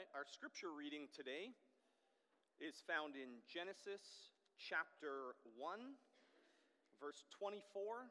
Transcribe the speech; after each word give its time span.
right, 0.00 0.08
our 0.16 0.24
scripture 0.24 0.72
reading 0.72 1.12
today 1.12 1.52
is 2.56 2.80
found 2.88 3.20
in 3.20 3.44
Genesis 3.44 4.32
chapter 4.56 5.36
1, 5.60 5.92
verse 6.96 7.28
24 7.36 8.08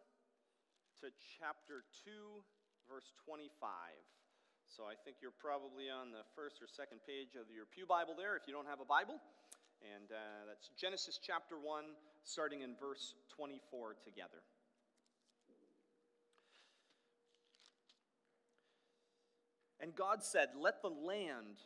to 1.01 1.09
chapter 1.17 1.89
2, 2.05 2.45
verse 2.85 3.17
25. 3.25 3.49
So 4.69 4.85
I 4.85 4.93
think 5.01 5.17
you're 5.17 5.33
probably 5.33 5.89
on 5.89 6.13
the 6.13 6.21
first 6.37 6.61
or 6.61 6.69
second 6.69 7.01
page 7.09 7.33
of 7.33 7.49
your 7.49 7.65
Pew 7.65 7.89
Bible 7.89 8.13
there 8.13 8.37
if 8.37 8.45
you 8.45 8.53
don't 8.53 8.69
have 8.69 8.85
a 8.85 8.89
Bible. 8.89 9.17
And 9.81 10.13
uh, 10.13 10.45
that's 10.45 10.69
Genesis 10.77 11.17
chapter 11.17 11.57
1, 11.57 11.97
starting 12.21 12.61
in 12.61 12.77
verse 12.77 13.17
24 13.33 13.97
together. 14.05 14.45
And 19.79 19.95
God 19.95 20.21
said, 20.21 20.49
Let 20.53 20.81
the 20.85 20.93
land 20.93 21.65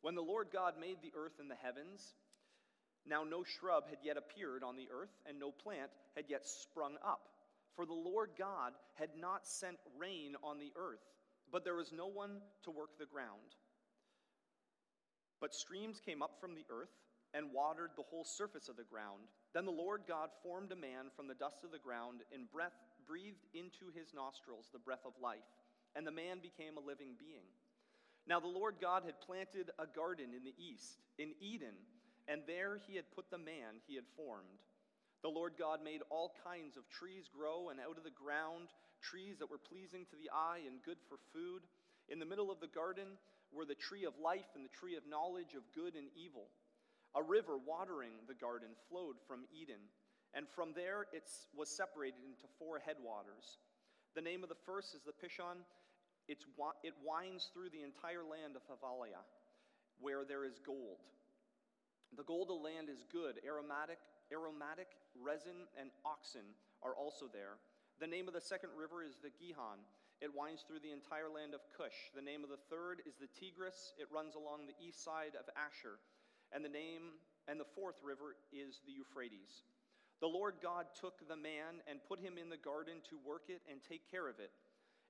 When 0.00 0.14
the 0.14 0.22
Lord 0.22 0.48
God 0.52 0.74
made 0.80 0.98
the 1.02 1.12
earth 1.16 1.40
and 1.40 1.50
the 1.50 1.56
heavens, 1.62 2.14
now 3.06 3.24
no 3.24 3.42
shrub 3.42 3.84
had 3.88 3.98
yet 4.02 4.16
appeared 4.16 4.62
on 4.62 4.76
the 4.76 4.88
earth, 4.92 5.14
and 5.26 5.38
no 5.38 5.50
plant 5.50 5.90
had 6.14 6.26
yet 6.28 6.46
sprung 6.46 6.96
up. 7.04 7.28
For 7.74 7.86
the 7.86 7.94
Lord 7.94 8.30
God 8.38 8.72
had 8.94 9.10
not 9.18 9.46
sent 9.46 9.78
rain 9.98 10.34
on 10.42 10.58
the 10.58 10.72
earth, 10.76 11.04
but 11.50 11.64
there 11.64 11.76
was 11.76 11.92
no 11.92 12.06
one 12.06 12.40
to 12.64 12.70
work 12.70 12.98
the 12.98 13.06
ground. 13.06 13.56
But 15.40 15.54
streams 15.54 16.00
came 16.00 16.22
up 16.22 16.40
from 16.40 16.54
the 16.54 16.66
earth 16.70 16.90
and 17.34 17.52
watered 17.52 17.90
the 17.96 18.02
whole 18.02 18.24
surface 18.24 18.68
of 18.68 18.76
the 18.76 18.84
ground. 18.84 19.28
Then 19.54 19.64
the 19.64 19.70
Lord 19.70 20.02
God 20.08 20.30
formed 20.42 20.72
a 20.72 20.76
man 20.76 21.10
from 21.14 21.28
the 21.28 21.34
dust 21.38 21.62
of 21.64 21.70
the 21.70 21.78
ground 21.78 22.20
and 22.32 22.50
breath, 22.50 22.76
breathed 23.06 23.44
into 23.54 23.94
his 23.94 24.12
nostrils 24.14 24.68
the 24.72 24.78
breath 24.78 25.04
of 25.06 25.12
life, 25.22 25.46
and 25.94 26.06
the 26.06 26.10
man 26.10 26.40
became 26.42 26.76
a 26.76 26.86
living 26.86 27.14
being. 27.18 27.46
Now 28.28 28.40
the 28.40 28.46
Lord 28.46 28.76
God 28.78 29.04
had 29.06 29.20
planted 29.24 29.70
a 29.78 29.86
garden 29.88 30.36
in 30.36 30.44
the 30.44 30.54
east, 30.60 31.00
in 31.16 31.32
Eden, 31.40 31.72
and 32.28 32.42
there 32.46 32.76
he 32.86 32.94
had 32.94 33.10
put 33.16 33.30
the 33.30 33.40
man 33.40 33.80
he 33.88 33.96
had 33.96 34.04
formed. 34.16 34.60
The 35.22 35.32
Lord 35.32 35.54
God 35.58 35.80
made 35.82 36.04
all 36.10 36.36
kinds 36.44 36.76
of 36.76 36.84
trees 36.92 37.24
grow, 37.32 37.70
and 37.70 37.80
out 37.80 37.96
of 37.96 38.04
the 38.04 38.12
ground, 38.12 38.68
trees 39.00 39.38
that 39.40 39.50
were 39.50 39.58
pleasing 39.58 40.04
to 40.12 40.16
the 40.20 40.28
eye 40.28 40.60
and 40.68 40.84
good 40.84 41.00
for 41.08 41.16
food. 41.32 41.64
In 42.12 42.20
the 42.20 42.28
middle 42.28 42.52
of 42.52 42.60
the 42.60 42.68
garden 42.68 43.16
were 43.50 43.64
the 43.64 43.74
tree 43.74 44.04
of 44.04 44.12
life 44.20 44.52
and 44.54 44.62
the 44.62 44.76
tree 44.76 44.94
of 44.96 45.08
knowledge 45.08 45.56
of 45.56 45.64
good 45.74 45.96
and 45.96 46.12
evil. 46.12 46.52
A 47.16 47.22
river 47.22 47.56
watering 47.56 48.12
the 48.28 48.36
garden 48.36 48.76
flowed 48.92 49.16
from 49.26 49.48
Eden, 49.48 49.80
and 50.34 50.46
from 50.52 50.76
there 50.76 51.08
it 51.16 51.24
was 51.56 51.72
separated 51.72 52.20
into 52.28 52.44
four 52.60 52.78
headwaters. 52.78 53.56
The 54.14 54.20
name 54.20 54.42
of 54.44 54.52
the 54.52 54.62
first 54.68 54.94
is 54.94 55.00
the 55.00 55.16
Pishon. 55.16 55.64
It's, 56.28 56.44
it 56.84 56.94
winds 57.00 57.50
through 57.52 57.70
the 57.70 57.82
entire 57.82 58.22
land 58.22 58.54
of 58.54 58.62
Havilah, 58.68 59.24
where 59.98 60.24
there 60.24 60.44
is 60.44 60.60
gold. 60.60 61.00
The 62.16 62.24
gold 62.24 62.52
of 62.52 62.60
the 62.60 62.64
land 62.64 62.88
is 62.88 63.04
good. 63.10 63.40
Aromatic, 63.44 63.98
aromatic 64.32 64.88
resin 65.16 65.66
and 65.80 65.90
oxen 66.04 66.54
are 66.84 66.94
also 66.94 67.26
there. 67.32 67.56
The 68.00 68.06
name 68.06 68.28
of 68.28 68.34
the 68.34 68.44
second 68.44 68.70
river 68.76 69.02
is 69.02 69.18
the 69.18 69.32
Gihon. 69.34 69.80
It 70.20 70.34
winds 70.34 70.62
through 70.62 70.80
the 70.84 70.92
entire 70.92 71.30
land 71.32 71.54
of 71.54 71.64
Cush. 71.76 72.12
The 72.14 72.22
name 72.22 72.44
of 72.44 72.50
the 72.50 72.62
third 72.70 73.02
is 73.06 73.16
the 73.16 73.30
Tigris. 73.38 73.94
It 73.98 74.12
runs 74.12 74.34
along 74.34 74.66
the 74.66 74.78
east 74.78 75.02
side 75.02 75.34
of 75.38 75.48
Ashur 75.56 75.98
and 76.52 76.64
the 76.64 76.72
name 76.72 77.20
and 77.46 77.60
the 77.60 77.68
fourth 77.76 77.96
river 78.04 78.36
is 78.52 78.80
the 78.84 78.92
Euphrates. 78.92 79.64
The 80.20 80.28
Lord 80.28 80.56
God 80.60 80.86
took 80.98 81.26
the 81.28 81.36
man 81.36 81.80
and 81.86 82.04
put 82.08 82.20
him 82.20 82.36
in 82.36 82.50
the 82.50 82.60
garden 82.60 83.00
to 83.08 83.16
work 83.24 83.48
it 83.48 83.62
and 83.70 83.80
take 83.80 84.10
care 84.10 84.28
of 84.28 84.40
it. 84.40 84.50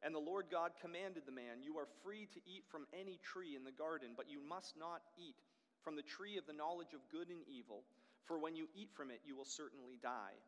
And 0.03 0.15
the 0.15 0.23
Lord 0.23 0.47
God 0.51 0.73
commanded 0.81 1.27
the 1.27 1.35
man, 1.35 1.63
You 1.63 1.79
are 1.79 1.89
free 2.05 2.29
to 2.33 2.41
eat 2.47 2.65
from 2.71 2.87
any 2.95 3.19
tree 3.19 3.57
in 3.57 3.65
the 3.65 3.75
garden, 3.75 4.15
but 4.17 4.31
you 4.31 4.39
must 4.39 4.79
not 4.79 5.03
eat 5.19 5.43
from 5.83 5.97
the 5.97 6.07
tree 6.07 6.39
of 6.39 6.47
the 6.47 6.55
knowledge 6.55 6.95
of 6.95 7.01
good 7.11 7.29
and 7.29 7.43
evil, 7.51 7.83
for 8.27 8.39
when 8.39 8.55
you 8.55 8.69
eat 8.75 8.91
from 8.95 9.11
it, 9.11 9.21
you 9.27 9.35
will 9.35 9.49
certainly 9.49 9.99
die. 10.03 10.39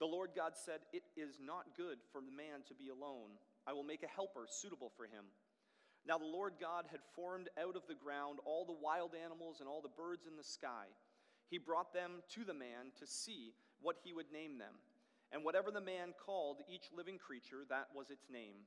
The 0.00 0.10
Lord 0.10 0.30
God 0.34 0.52
said, 0.56 0.80
It 0.92 1.04
is 1.14 1.38
not 1.38 1.76
good 1.76 1.98
for 2.10 2.20
the 2.20 2.34
man 2.34 2.66
to 2.66 2.74
be 2.74 2.88
alone. 2.88 3.36
I 3.66 3.72
will 3.72 3.84
make 3.84 4.02
a 4.02 4.10
helper 4.10 4.46
suitable 4.48 4.90
for 4.96 5.04
him. 5.04 5.28
Now 6.08 6.16
the 6.16 6.24
Lord 6.24 6.54
God 6.58 6.86
had 6.90 7.00
formed 7.14 7.50
out 7.60 7.76
of 7.76 7.86
the 7.86 7.94
ground 7.94 8.38
all 8.46 8.64
the 8.64 8.80
wild 8.80 9.12
animals 9.12 9.60
and 9.60 9.68
all 9.68 9.82
the 9.82 9.92
birds 9.92 10.26
in 10.26 10.36
the 10.36 10.42
sky. 10.42 10.88
He 11.50 11.58
brought 11.58 11.92
them 11.92 12.22
to 12.34 12.44
the 12.44 12.54
man 12.54 12.96
to 12.98 13.06
see 13.06 13.52
what 13.82 13.96
he 14.02 14.12
would 14.12 14.32
name 14.32 14.56
them. 14.56 14.72
And 15.32 15.44
whatever 15.44 15.70
the 15.70 15.80
man 15.80 16.14
called 16.24 16.62
each 16.66 16.88
living 16.96 17.18
creature, 17.18 17.68
that 17.68 17.88
was 17.94 18.10
its 18.10 18.26
name. 18.32 18.66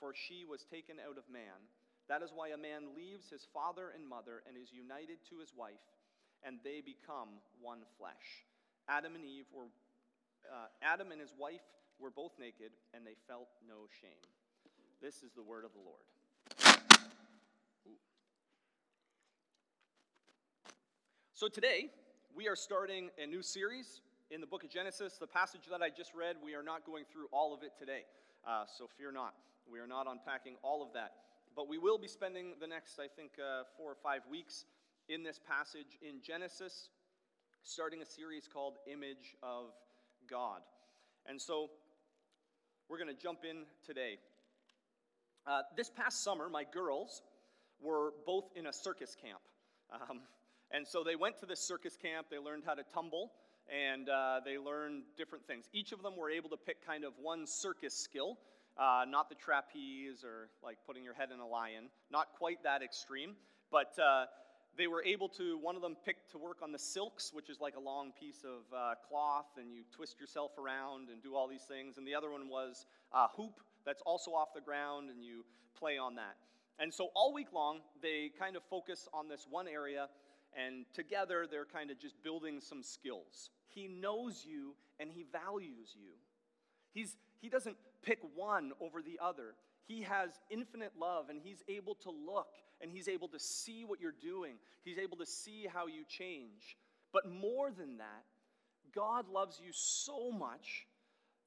for 0.00 0.14
she 0.14 0.44
was 0.44 0.64
taken 0.64 0.96
out 0.98 1.18
of 1.18 1.24
man. 1.30 1.58
That 2.08 2.22
is 2.22 2.30
why 2.34 2.48
a 2.50 2.58
man 2.58 2.94
leaves 2.96 3.30
his 3.30 3.46
father 3.52 3.92
and 3.94 4.06
mother 4.06 4.42
and 4.46 4.56
is 4.56 4.72
united 4.72 5.18
to 5.30 5.38
his 5.38 5.52
wife, 5.56 5.84
and 6.42 6.58
they 6.62 6.80
become 6.84 7.40
one 7.60 7.80
flesh. 7.98 8.44
Adam 8.88 9.14
and 9.14 9.24
Eve 9.24 9.46
were, 9.52 9.72
uh, 10.50 10.68
Adam 10.82 11.12
and 11.12 11.20
his 11.20 11.32
wife 11.38 11.64
were 11.98 12.10
both 12.10 12.32
naked, 12.38 12.72
and 12.92 13.06
they 13.06 13.16
felt 13.26 13.48
no 13.66 13.88
shame. 14.00 14.20
This 15.00 15.22
is 15.22 15.32
the 15.32 15.42
word 15.42 15.64
of 15.64 15.72
the 15.72 15.80
Lord. 15.80 16.04
So 21.36 21.48
today, 21.48 21.90
we 22.34 22.48
are 22.48 22.56
starting 22.56 23.10
a 23.22 23.26
new 23.26 23.42
series 23.42 24.00
in 24.30 24.40
the 24.40 24.46
book 24.46 24.64
of 24.64 24.70
Genesis. 24.70 25.18
The 25.18 25.26
passage 25.26 25.62
that 25.70 25.82
I 25.82 25.90
just 25.90 26.14
read, 26.14 26.36
we 26.42 26.54
are 26.54 26.62
not 26.62 26.86
going 26.86 27.04
through 27.12 27.26
all 27.32 27.52
of 27.52 27.62
it 27.62 27.72
today. 27.78 28.02
Uh, 28.46 28.64
so 28.78 28.88
fear 28.96 29.10
not. 29.12 29.34
We 29.70 29.78
are 29.80 29.86
not 29.86 30.06
unpacking 30.08 30.56
all 30.62 30.82
of 30.82 30.92
that. 30.94 31.12
But 31.56 31.68
we 31.68 31.78
will 31.78 31.98
be 31.98 32.08
spending 32.08 32.54
the 32.60 32.66
next, 32.66 32.98
I 32.98 33.06
think, 33.08 33.32
uh, 33.38 33.64
four 33.76 33.90
or 33.90 33.96
five 34.02 34.22
weeks 34.30 34.64
in 35.08 35.22
this 35.22 35.38
passage 35.38 35.98
in 36.02 36.20
Genesis, 36.22 36.88
starting 37.62 38.02
a 38.02 38.06
series 38.06 38.48
called 38.52 38.74
Image 38.90 39.36
of 39.42 39.66
God. 40.28 40.60
And 41.26 41.40
so 41.40 41.70
we're 42.88 42.98
going 42.98 43.14
to 43.14 43.22
jump 43.22 43.40
in 43.48 43.64
today. 43.86 44.18
Uh, 45.46 45.62
this 45.76 45.90
past 45.90 46.22
summer, 46.22 46.48
my 46.48 46.64
girls 46.64 47.22
were 47.80 48.12
both 48.26 48.44
in 48.56 48.66
a 48.66 48.72
circus 48.72 49.16
camp. 49.20 49.40
Um, 49.92 50.20
and 50.70 50.86
so 50.86 51.04
they 51.04 51.16
went 51.16 51.38
to 51.38 51.46
this 51.46 51.60
circus 51.60 51.96
camp, 51.96 52.26
they 52.30 52.38
learned 52.38 52.64
how 52.66 52.74
to 52.74 52.82
tumble, 52.82 53.32
and 53.68 54.08
uh, 54.08 54.40
they 54.44 54.58
learned 54.58 55.04
different 55.16 55.46
things. 55.46 55.68
Each 55.72 55.92
of 55.92 56.02
them 56.02 56.16
were 56.16 56.30
able 56.30 56.50
to 56.50 56.56
pick 56.56 56.84
kind 56.84 57.04
of 57.04 57.12
one 57.20 57.46
circus 57.46 57.94
skill, 57.94 58.38
uh, 58.76 59.04
not 59.08 59.28
the 59.28 59.34
trapeze 59.34 60.24
or 60.24 60.48
like 60.62 60.78
putting 60.86 61.04
your 61.04 61.14
head 61.14 61.30
in 61.32 61.40
a 61.40 61.46
lion, 61.46 61.88
not 62.10 62.28
quite 62.38 62.62
that 62.64 62.82
extreme, 62.82 63.32
but 63.70 63.96
uh, 63.98 64.26
they 64.76 64.86
were 64.86 65.02
able 65.04 65.28
to, 65.28 65.58
one 65.58 65.76
of 65.76 65.82
them 65.82 65.96
picked 66.04 66.30
to 66.32 66.38
work 66.38 66.58
on 66.62 66.72
the 66.72 66.78
silks, 66.78 67.32
which 67.32 67.48
is 67.48 67.60
like 67.60 67.76
a 67.76 67.80
long 67.80 68.12
piece 68.18 68.44
of 68.44 68.62
uh, 68.76 68.94
cloth, 69.08 69.46
and 69.56 69.72
you 69.72 69.82
twist 69.92 70.20
yourself 70.20 70.52
around 70.58 71.08
and 71.10 71.22
do 71.22 71.34
all 71.34 71.48
these 71.48 71.62
things. 71.62 71.96
And 71.98 72.06
the 72.06 72.14
other 72.14 72.30
one 72.30 72.48
was 72.48 72.86
a 73.12 73.28
hoop 73.28 73.60
that's 73.86 74.02
also 74.04 74.32
off 74.32 74.48
the 74.54 74.60
ground, 74.60 75.10
and 75.10 75.22
you 75.22 75.44
play 75.78 75.98
on 75.98 76.16
that. 76.16 76.36
And 76.78 76.92
so 76.92 77.10
all 77.14 77.32
week 77.32 77.52
long, 77.52 77.80
they 78.02 78.32
kind 78.38 78.56
of 78.56 78.62
focus 78.68 79.08
on 79.12 79.28
this 79.28 79.46
one 79.48 79.68
area, 79.68 80.08
and 80.56 80.86
together 80.92 81.46
they're 81.48 81.66
kind 81.66 81.90
of 81.90 81.98
just 81.98 82.20
building 82.22 82.60
some 82.60 82.82
skills. 82.82 83.50
He 83.68 83.88
knows 83.88 84.44
you 84.48 84.74
and 85.00 85.10
he 85.10 85.24
values 85.32 85.94
you. 85.94 86.12
He's, 86.92 87.16
he 87.44 87.50
doesn't 87.50 87.76
pick 88.02 88.20
one 88.34 88.72
over 88.80 89.02
the 89.02 89.18
other. 89.22 89.54
He 89.86 90.00
has 90.00 90.30
infinite 90.48 90.92
love 90.98 91.28
and 91.28 91.38
he's 91.44 91.62
able 91.68 91.94
to 91.96 92.10
look 92.10 92.54
and 92.80 92.90
he's 92.90 93.06
able 93.06 93.28
to 93.28 93.38
see 93.38 93.84
what 93.84 94.00
you're 94.00 94.14
doing. 94.18 94.54
He's 94.82 94.96
able 94.96 95.18
to 95.18 95.26
see 95.26 95.66
how 95.70 95.86
you 95.86 96.04
change. 96.08 96.78
But 97.12 97.30
more 97.30 97.70
than 97.70 97.98
that, 97.98 98.24
God 98.94 99.28
loves 99.28 99.60
you 99.62 99.72
so 99.74 100.32
much 100.32 100.86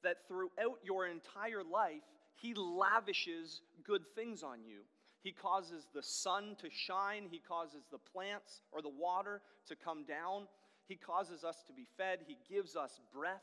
that 0.04 0.18
throughout 0.28 0.78
your 0.84 1.08
entire 1.08 1.64
life, 1.64 2.04
he 2.36 2.54
lavishes 2.54 3.62
good 3.84 4.04
things 4.14 4.44
on 4.44 4.60
you. 4.64 4.82
He 5.24 5.32
causes 5.32 5.88
the 5.96 6.04
sun 6.04 6.58
to 6.62 6.70
shine. 6.70 7.24
He 7.32 7.40
causes 7.40 7.88
the 7.92 7.98
plants 7.98 8.62
or 8.72 8.84
the 8.84 8.90
water 8.90 9.42
to 9.66 9.76
come 9.76 10.06
down. 10.06 10.48
He 10.88 10.96
causes 10.96 11.44
us 11.44 11.64
to 11.66 11.74
be 11.74 11.88
fed. 11.98 12.20
He 12.28 12.38
gives 12.48 12.76
us 12.76 13.02
breath. 13.12 13.42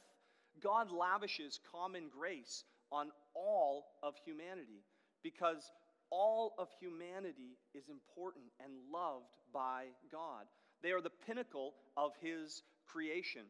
God 0.65 0.91
lavishes 0.91 1.61
common 1.71 2.05
grace 2.11 2.65
on 2.91 3.11
all 3.35 3.85
of 4.03 4.15
humanity 4.25 4.83
because 5.23 5.71
all 6.11 6.55
of 6.59 6.69
humanity 6.81 7.59
is 7.75 7.89
important 7.89 8.47
and 8.63 8.73
loved 8.93 9.27
by 9.53 9.85
God. 10.11 10.47
They 10.83 10.93
are 10.93 11.01
the 11.01 11.11
pinnacle 11.27 11.75
of 11.97 12.13
His 12.21 12.63
creation. 12.87 13.43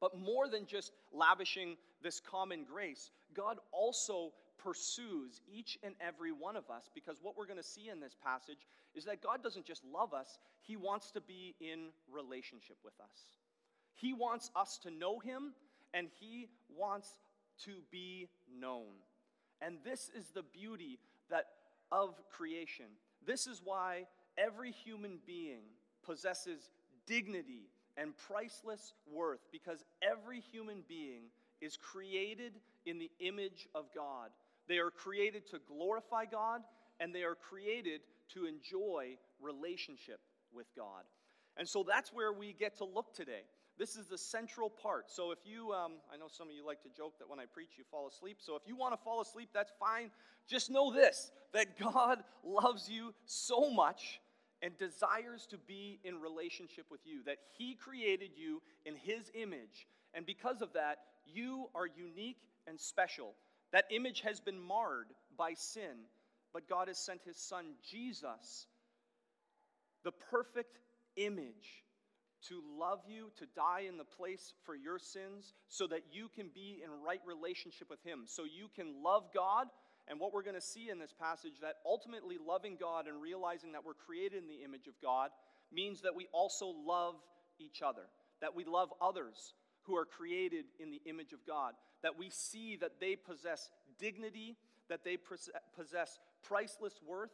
But 0.00 0.18
more 0.18 0.48
than 0.48 0.66
just 0.66 0.92
lavishing 1.12 1.76
this 2.02 2.20
common 2.20 2.64
grace, 2.64 3.10
God 3.34 3.58
also 3.72 4.32
pursues 4.62 5.40
each 5.48 5.78
and 5.82 5.94
every 6.00 6.32
one 6.32 6.56
of 6.56 6.70
us 6.70 6.90
because 6.94 7.18
what 7.22 7.36
we're 7.36 7.46
going 7.46 7.58
to 7.58 7.62
see 7.62 7.88
in 7.88 8.00
this 8.00 8.16
passage 8.22 8.66
is 8.94 9.04
that 9.04 9.22
God 9.22 9.42
doesn't 9.42 9.64
just 9.64 9.82
love 9.84 10.12
us, 10.12 10.38
He 10.62 10.76
wants 10.76 11.10
to 11.12 11.20
be 11.20 11.54
in 11.60 11.90
relationship 12.10 12.76
with 12.84 12.94
us. 13.00 13.30
He 13.94 14.12
wants 14.12 14.50
us 14.56 14.78
to 14.82 14.90
know 14.90 15.18
Him, 15.18 15.52
and 15.96 16.08
He 16.20 16.46
wants 16.76 17.08
to 17.64 17.72
be 17.90 18.28
known. 18.60 18.92
And 19.62 19.78
this 19.82 20.10
is 20.14 20.26
the 20.34 20.42
beauty 20.42 20.98
that 21.30 21.46
of 21.90 22.14
creation. 22.30 22.86
This 23.26 23.46
is 23.46 23.62
why 23.64 24.06
every 24.36 24.70
human 24.70 25.18
being 25.26 25.62
possesses 26.04 26.70
dignity 27.06 27.70
and 27.96 28.12
priceless 28.28 28.92
worth 29.10 29.40
because 29.50 29.84
every 30.02 30.40
human 30.52 30.82
being 30.88 31.22
is 31.60 31.76
created 31.76 32.52
in 32.84 32.98
the 32.98 33.10
image 33.20 33.68
of 33.74 33.86
God. 33.94 34.30
They 34.68 34.78
are 34.78 34.90
created 34.90 35.46
to 35.50 35.58
glorify 35.66 36.26
God 36.26 36.60
and 37.00 37.14
they 37.14 37.22
are 37.22 37.34
created 37.34 38.00
to 38.34 38.46
enjoy 38.46 39.16
relationship 39.40 40.20
with 40.52 40.66
God. 40.76 41.04
And 41.56 41.66
so 41.66 41.84
that's 41.88 42.12
where 42.12 42.32
we 42.32 42.52
get 42.52 42.76
to 42.78 42.84
look 42.84 43.14
today. 43.14 43.44
This 43.78 43.96
is 43.96 44.06
the 44.06 44.16
central 44.16 44.70
part. 44.70 45.10
So 45.10 45.32
if 45.32 45.38
you, 45.44 45.72
um, 45.72 45.92
I 46.12 46.16
know 46.16 46.28
some 46.30 46.48
of 46.48 46.54
you 46.54 46.64
like 46.64 46.82
to 46.82 46.88
joke 46.96 47.18
that 47.18 47.28
when 47.28 47.38
I 47.38 47.44
preach 47.44 47.70
you 47.76 47.84
fall 47.90 48.08
asleep. 48.08 48.38
So 48.40 48.56
if 48.56 48.62
you 48.66 48.74
want 48.74 48.94
to 48.94 49.04
fall 49.04 49.20
asleep, 49.20 49.50
that's 49.52 49.72
fine. 49.78 50.10
Just 50.48 50.70
know 50.70 50.92
this 50.92 51.30
that 51.52 51.78
God 51.78 52.22
loves 52.44 52.88
you 52.88 53.14
so 53.26 53.70
much 53.70 54.20
and 54.62 54.76
desires 54.78 55.46
to 55.50 55.58
be 55.58 56.00
in 56.04 56.20
relationship 56.20 56.86
with 56.90 57.00
you, 57.04 57.22
that 57.24 57.36
He 57.58 57.74
created 57.74 58.30
you 58.36 58.62
in 58.86 58.94
His 58.96 59.30
image. 59.34 59.86
And 60.14 60.24
because 60.24 60.62
of 60.62 60.72
that, 60.72 61.00
you 61.26 61.68
are 61.74 61.86
unique 61.86 62.40
and 62.66 62.80
special. 62.80 63.34
That 63.72 63.84
image 63.90 64.22
has 64.22 64.40
been 64.40 64.58
marred 64.58 65.08
by 65.36 65.52
sin, 65.54 66.06
but 66.54 66.68
God 66.68 66.88
has 66.88 66.98
sent 66.98 67.20
His 67.24 67.36
Son, 67.36 67.74
Jesus, 67.90 68.66
the 70.04 70.12
perfect 70.12 70.78
image 71.16 71.84
to 72.48 72.62
love 72.78 73.00
you, 73.08 73.30
to 73.38 73.46
die 73.54 73.84
in 73.88 73.96
the 73.96 74.04
place 74.04 74.54
for 74.64 74.74
your 74.74 74.98
sins, 74.98 75.54
so 75.68 75.86
that 75.86 76.02
you 76.12 76.28
can 76.34 76.48
be 76.54 76.82
in 76.84 76.90
right 77.04 77.20
relationship 77.26 77.90
with 77.90 78.02
Him, 78.04 78.22
so 78.26 78.44
you 78.44 78.68
can 78.74 79.02
love 79.02 79.24
God. 79.34 79.66
And 80.08 80.20
what 80.20 80.32
we're 80.32 80.42
going 80.42 80.54
to 80.54 80.60
see 80.60 80.88
in 80.90 80.98
this 80.98 81.12
passage 81.12 81.54
that 81.62 81.76
ultimately 81.84 82.36
loving 82.44 82.76
God 82.78 83.08
and 83.08 83.20
realizing 83.20 83.72
that 83.72 83.84
we're 83.84 83.94
created 83.94 84.42
in 84.42 84.48
the 84.48 84.62
image 84.64 84.86
of 84.86 84.94
God 85.02 85.30
means 85.72 86.00
that 86.02 86.14
we 86.14 86.28
also 86.32 86.66
love 86.66 87.16
each 87.58 87.82
other, 87.82 88.02
that 88.40 88.54
we 88.54 88.64
love 88.64 88.90
others 89.00 89.54
who 89.82 89.96
are 89.96 90.04
created 90.04 90.66
in 90.78 90.90
the 90.90 91.00
image 91.06 91.32
of 91.32 91.44
God, 91.46 91.74
that 92.02 92.16
we 92.16 92.30
see 92.30 92.76
that 92.76 93.00
they 93.00 93.16
possess 93.16 93.70
dignity, 93.98 94.56
that 94.88 95.04
they 95.04 95.16
possess 95.76 96.20
priceless 96.44 97.00
worth 97.04 97.30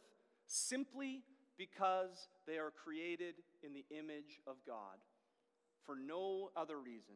simply 0.47 1.21
because 1.57 2.27
they 2.47 2.57
are 2.57 2.71
created 2.71 3.35
in 3.63 3.73
the 3.73 3.85
image 3.91 4.39
of 4.47 4.55
God 4.65 4.97
for 5.85 5.95
no 5.95 6.49
other 6.55 6.79
reason. 6.79 7.15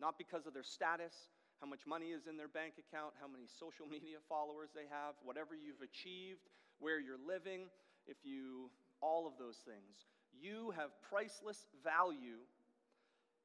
Not 0.00 0.18
because 0.18 0.46
of 0.46 0.54
their 0.54 0.62
status, 0.62 1.14
how 1.60 1.66
much 1.66 1.86
money 1.86 2.06
is 2.06 2.26
in 2.26 2.36
their 2.36 2.48
bank 2.48 2.74
account, 2.78 3.14
how 3.20 3.26
many 3.26 3.44
social 3.46 3.86
media 3.90 4.18
followers 4.28 4.70
they 4.74 4.86
have, 4.90 5.14
whatever 5.24 5.54
you've 5.54 5.82
achieved, 5.82 6.46
where 6.78 7.00
you're 7.00 7.20
living, 7.26 7.66
if 8.06 8.18
you, 8.22 8.70
all 9.00 9.26
of 9.26 9.34
those 9.38 9.56
things. 9.64 10.06
You 10.40 10.72
have 10.76 10.90
priceless 11.08 11.66
value 11.82 12.46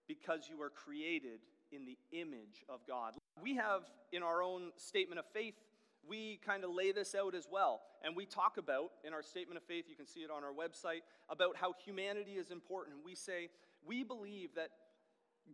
because 0.08 0.50
you 0.50 0.62
are 0.62 0.70
created 0.70 1.40
in 1.72 1.86
the 1.86 1.98
image 2.12 2.64
of 2.70 2.82
God. 2.88 3.14
We 3.42 3.56
have 3.56 3.82
in 4.12 4.22
our 4.22 4.44
own 4.44 4.72
statement 4.78 5.18
of 5.18 5.26
faith 5.34 5.56
we 6.08 6.40
kind 6.46 6.64
of 6.64 6.72
lay 6.72 6.92
this 6.92 7.16
out 7.16 7.36
as 7.36 7.48
well. 7.50 7.82
And 8.04 8.16
we 8.16 8.26
talk 8.26 8.58
about, 8.58 8.92
in 9.04 9.14
our 9.14 9.24
statement 9.24 9.58
of 9.58 9.64
faith, 9.64 9.86
you 9.88 9.96
can 9.96 10.06
see 10.06 10.20
it 10.20 10.30
on 10.30 10.44
our 10.44 10.52
website, 10.52 11.02
about 11.30 11.56
how 11.56 11.74
humanity 11.86 12.34
is 12.34 12.52
important. 12.52 12.98
We 13.06 13.16
say, 13.16 13.50
we 13.88 14.04
believe 14.04 14.50
that 14.56 14.70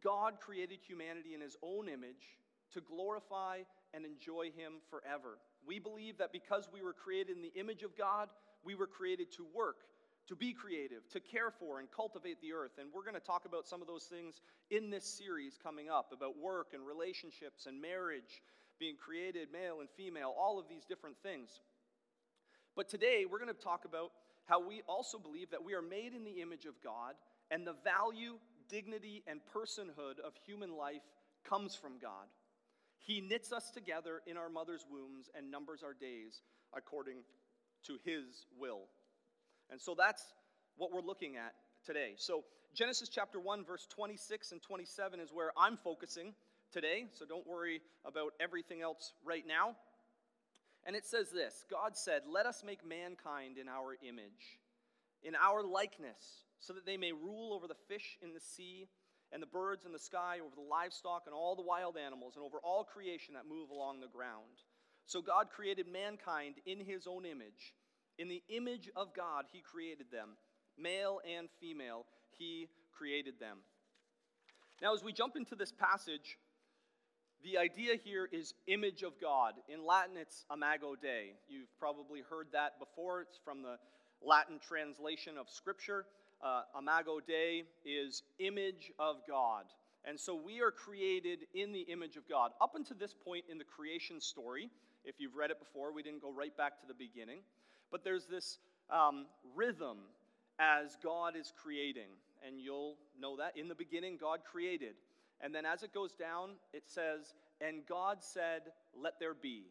God 0.04 0.40
created 0.40 0.80
humanity 0.86 1.34
in 1.34 1.42
his 1.42 1.58
own 1.64 1.90
image 1.90 2.38
to 2.74 2.82
glorify 2.82 3.60
and 3.94 4.06
enjoy 4.06 4.52
him 4.56 4.74
forever. 4.90 5.40
We 5.66 5.80
believe 5.80 6.18
that 6.20 6.32
because 6.32 6.70
we 6.72 6.82
were 6.82 6.94
created 6.94 7.36
in 7.36 7.42
the 7.42 7.60
image 7.60 7.84
of 7.84 7.98
God, 7.98 8.30
we 8.64 8.76
were 8.76 8.88
created 8.88 9.32
to 9.34 9.46
work, 9.54 9.78
to 10.28 10.36
be 10.36 10.54
creative, 10.54 11.10
to 11.10 11.20
care 11.20 11.52
for 11.52 11.80
and 11.80 11.90
cultivate 11.92 12.40
the 12.42 12.54
earth. 12.54 12.78
And 12.80 12.90
we're 12.94 13.04
going 13.04 13.16
to 13.16 13.20
talk 13.20 13.46
about 13.46 13.68
some 13.68 13.82
of 13.82 13.88
those 13.88 14.04
things 14.04 14.42
in 14.70 14.90
this 14.90 15.06
series 15.06 15.58
coming 15.62 15.90
up 15.90 16.12
about 16.14 16.38
work 16.38 16.74
and 16.74 16.86
relationships 16.86 17.66
and 17.66 17.82
marriage 17.82 18.42
being 18.80 18.96
created, 18.96 19.50
male 19.52 19.80
and 19.80 19.90
female, 19.98 20.34
all 20.38 20.60
of 20.60 20.70
these 20.70 20.86
different 20.86 21.18
things. 21.24 21.60
But 22.76 22.88
today, 22.88 23.26
we're 23.30 23.40
going 23.40 23.54
to 23.54 23.62
talk 23.62 23.86
about 23.86 24.12
how 24.46 24.66
we 24.66 24.82
also 24.88 25.18
believe 25.18 25.52
that 25.52 25.64
we 25.64 25.74
are 25.74 25.82
made 25.82 26.14
in 26.14 26.24
the 26.24 26.42
image 26.42 26.66
of 26.66 26.74
God, 26.84 27.16
and 27.52 27.66
the 27.66 27.76
value, 27.84 28.36
dignity, 28.70 29.24
and 29.28 29.40
personhood 29.56 30.20
of 30.26 30.34
human 30.46 30.76
life 30.76 31.02
comes 31.44 31.76
from 31.76 32.00
God. 32.02 32.28
He 32.98 33.22
knits 33.22 33.52
us 33.52 33.72
together 33.72 34.22
in 34.28 34.38
our 34.38 34.50
mother's 34.50 34.86
wombs 34.90 35.30
and 35.36 35.50
numbers 35.50 35.84
our 35.84 35.94
days 35.94 36.42
according 36.76 37.24
to 37.88 37.98
His 38.04 38.46
will. 38.60 38.82
And 39.72 39.82
so 39.82 39.96
that's 39.98 40.24
what 40.78 40.92
we're 40.92 41.02
looking 41.02 41.36
at 41.38 41.54
today. 41.86 42.14
So 42.18 42.44
Genesis 42.76 43.10
chapter 43.10 43.40
1, 43.40 43.66
verse 43.66 43.88
26 43.90 44.52
and 44.52 44.62
27 44.62 45.20
is 45.20 45.32
where 45.34 45.52
I'm 45.58 45.78
focusing 45.78 46.34
today, 46.72 47.06
so 47.14 47.26
don't 47.26 47.48
worry 47.48 47.82
about 48.06 48.34
everything 48.40 48.82
else 48.82 49.14
right 49.26 49.46
now. 49.48 49.76
And 50.86 50.96
it 50.96 51.06
says 51.06 51.30
this 51.32 51.66
God 51.70 51.98
said, 51.98 52.24
Let 52.28 52.46
us 52.46 52.64
make 52.66 52.88
mankind 52.88 53.58
in 53.58 53.68
our 53.68 53.96
image, 54.08 54.60
in 55.24 55.36
our 55.36 55.64
likeness, 55.64 56.46
so 56.60 56.74
that 56.74 56.86
they 56.86 56.98
may 56.98 57.12
rule 57.12 57.54
over 57.54 57.68
the 57.68 57.80
fish 57.88 58.18
in 58.22 58.34
the 58.34 58.40
sea 58.40 58.88
and 59.32 59.42
the 59.42 59.48
birds 59.48 59.86
in 59.86 59.92
the 59.92 60.00
sky, 60.00 60.38
over 60.44 60.56
the 60.56 60.62
livestock 60.62 61.24
and 61.26 61.36
all 61.36 61.56
the 61.56 61.62
wild 61.62 61.98
animals, 61.98 62.36
and 62.36 62.44
over 62.44 62.58
all 62.64 62.84
creation 62.84 63.36
that 63.36 63.48
move 63.48 63.70
along 63.70 64.00
the 64.00 64.08
ground. 64.08 64.64
So 65.06 65.22
God 65.22 65.50
created 65.50 65.88
mankind 65.88 66.56
in 66.66 66.80
his 66.80 67.08
own 67.08 67.26
image. 67.26 67.74
In 68.18 68.28
the 68.28 68.44
image 68.50 68.90
of 68.96 69.14
God, 69.16 69.46
he 69.52 69.62
created 69.62 70.08
them. 70.12 70.30
Male 70.78 71.20
and 71.38 71.48
female, 71.60 72.06
he 72.38 72.68
created 72.92 73.40
them. 73.40 73.58
Now, 74.82 74.94
as 74.94 75.04
we 75.04 75.14
jump 75.14 75.36
into 75.36 75.56
this 75.56 75.72
passage, 75.72 76.38
the 77.44 77.58
idea 77.58 77.96
here 78.04 78.28
is 78.32 78.54
image 78.68 79.04
of 79.04 79.14
God. 79.22 79.54
In 79.68 79.86
Latin, 79.86 80.18
it's 80.18 80.46
imago 80.54 80.96
Dei. 80.96 81.34
You've 81.48 81.78
probably 81.80 82.22
heard 82.30 82.48
that 82.54 82.80
before. 82.80 83.22
It's 83.22 83.40
from 83.44 83.62
the 83.62 83.78
Latin 84.22 84.60
translation 84.60 85.38
of 85.38 85.50
Scripture. 85.50 86.06
Uh, 86.42 86.62
imago 86.78 87.20
Dei 87.26 87.64
is 87.86 88.24
image 88.40 88.92
of 88.98 89.18
God. 89.28 89.66
And 90.06 90.20
so 90.20 90.34
we 90.36 90.62
are 90.62 90.72
created 90.72 91.40
in 91.54 91.74
the 91.74 91.82
image 91.82 92.16
of 92.16 92.28
God. 92.28 92.52
Up 92.62 92.76
until 92.76 92.98
this 92.98 93.14
point 93.14 93.46
in 93.50 93.58
the 93.58 93.66
creation 93.66 94.22
story, 94.22 94.70
if 95.04 95.16
you've 95.20 95.36
read 95.36 95.52
it 95.52 95.60
before, 95.60 95.94
we 95.94 96.02
didn't 96.02 96.22
go 96.22 96.32
right 96.32 96.56
back 96.56 96.80
to 96.82 96.88
the 96.88 96.94
beginning. 96.94 97.40
But 97.92 98.04
there's 98.04 98.26
this 98.26 98.60
um, 98.90 99.26
rhythm 99.56 99.98
as 100.60 100.98
God 101.04 101.36
is 101.36 101.52
creating. 101.62 102.10
And 102.46 102.60
you'll 102.60 102.96
know 103.20 103.36
that. 103.38 103.58
In 103.58 103.68
the 103.68 103.76
beginning, 103.76 104.18
God 104.20 104.40
created. 104.50 104.96
And 105.42 105.54
then 105.54 105.66
as 105.66 105.84
it 105.84 105.94
goes 105.94 106.14
down, 106.14 106.52
it 106.74 106.84
says, 106.88 107.34
And 107.60 107.86
God 107.88 108.18
said, 108.22 108.62
Let 108.98 109.20
there 109.20 109.34
be. 109.34 109.64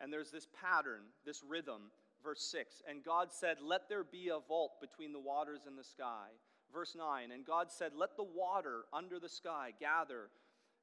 And 0.00 0.12
there's 0.12 0.30
this 0.30 0.48
pattern, 0.60 1.02
this 1.24 1.42
rhythm. 1.48 1.90
Verse 2.22 2.42
6 2.50 2.82
And 2.88 3.04
God 3.04 3.28
said, 3.32 3.56
Let 3.62 3.88
there 3.88 4.04
be 4.04 4.28
a 4.28 4.40
vault 4.46 4.80
between 4.80 5.12
the 5.12 5.20
waters 5.20 5.62
and 5.66 5.78
the 5.78 5.84
sky. 5.84 6.28
Verse 6.72 6.94
9 6.96 7.30
And 7.32 7.46
God 7.46 7.70
said, 7.70 7.92
Let 7.94 8.16
the 8.16 8.24
water 8.24 8.82
under 8.92 9.18
the 9.18 9.28
sky 9.28 9.72
gather. 9.78 10.30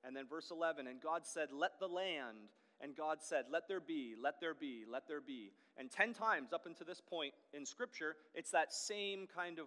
And 0.04 0.16
then 0.16 0.26
verse 0.30 0.52
11 0.52 0.88
And 0.88 1.02
God 1.02 1.26
said, 1.26 1.50
Let 1.52 1.80
the 1.80 1.88
land. 1.88 2.50
And 2.82 2.96
God 2.96 3.20
said, 3.22 3.46
Let 3.52 3.68
there 3.68 3.80
be, 3.80 4.16
let 4.22 4.40
there 4.40 4.54
be, 4.54 4.84
let 4.90 5.08
there 5.08 5.22
be. 5.22 5.52
And 5.78 5.92
10 5.92 6.14
times 6.14 6.54
up 6.54 6.66
until 6.66 6.88
this 6.88 7.02
point 7.02 7.34
in 7.54 7.66
Scripture, 7.66 8.16
it's 8.34 8.52
that 8.52 8.74
same 8.74 9.28
kind 9.34 9.60
of 9.60 9.66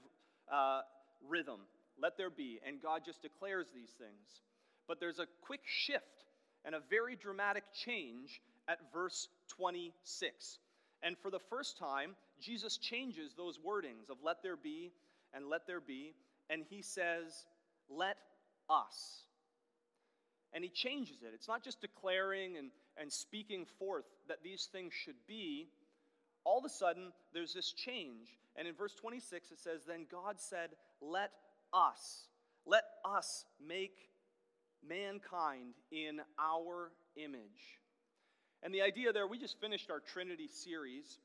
uh, 0.53 0.83
rhythm. 1.27 1.61
Let 2.01 2.17
there 2.17 2.31
be. 2.31 2.61
And 2.67 2.81
God 2.83 3.03
just 3.05 3.23
declares 3.23 3.69
these 3.75 3.91
things. 3.91 4.43
But 4.87 5.01
there's 5.01 5.19
a 5.19 5.27
quick 5.43 5.61
shift 5.67 6.25
and 6.65 6.75
a 6.75 6.81
very 6.89 7.17
dramatic 7.17 7.65
change 7.75 8.41
at 8.69 8.79
verse 8.93 9.29
26. 9.49 10.59
And 11.03 11.17
for 11.19 11.31
the 11.31 11.39
first 11.39 11.79
time, 11.79 12.17
Jesus 12.41 12.77
changes 12.77 13.35
those 13.35 13.59
wordings 13.59 14.11
of 14.11 14.19
let 14.23 14.43
there 14.43 14.57
be 14.57 14.93
and 15.33 15.49
let 15.49 15.67
there 15.67 15.81
be, 15.81 16.15
and 16.51 16.63
he 16.69 16.83
says, 16.83 17.47
let 17.89 18.17
us. 18.71 19.23
And 20.53 20.65
he 20.65 20.71
changes 20.71 21.23
it. 21.23 21.33
It's 21.35 21.49
not 21.49 21.63
just 21.63 21.81
declaring 21.81 22.57
and, 22.57 22.71
and 22.97 23.13
speaking 23.13 23.67
forth 23.79 24.07
that 24.29 24.43
these 24.43 24.69
things 24.73 24.93
should 24.95 25.27
be. 25.27 25.69
All 26.45 26.59
of 26.59 26.65
a 26.65 26.71
sudden, 26.71 27.13
there's 27.35 27.53
this 27.53 27.73
change. 27.73 28.39
And 28.57 28.67
in 28.67 28.75
verse 28.75 28.95
26, 28.95 29.51
it 29.51 29.59
says, 29.59 29.83
Then 29.87 30.07
God 30.11 30.41
said, 30.41 30.71
Let 31.01 31.31
us, 31.73 32.29
let 32.67 32.85
us 33.05 33.45
make 33.65 34.09
mankind 34.87 35.75
in 35.93 36.21
our 36.39 36.93
image. 37.17 37.81
And 38.63 38.75
the 38.75 38.83
idea 38.83 39.13
there, 39.13 39.27
we 39.27 39.39
just 39.39 39.61
finished 39.61 39.91
our 39.91 40.01
Trinity 40.01 40.49
series, 40.49 41.19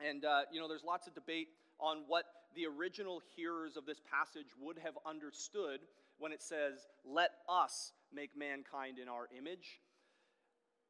and 0.00 0.24
uh, 0.24 0.42
you 0.52 0.60
know, 0.60 0.68
there's 0.68 0.84
lots 0.84 1.06
of 1.06 1.14
debate 1.14 1.48
on 1.78 2.04
what 2.06 2.24
the 2.54 2.66
original 2.66 3.20
hearers 3.36 3.76
of 3.76 3.84
this 3.84 4.00
passage 4.10 4.48
would 4.60 4.78
have 4.78 4.94
understood 5.04 5.80
when 6.18 6.32
it 6.32 6.42
says, 6.42 6.86
Let 7.04 7.30
us 7.48 7.92
make 8.12 8.36
mankind 8.36 8.98
in 8.98 9.08
our 9.08 9.28
image. 9.36 9.80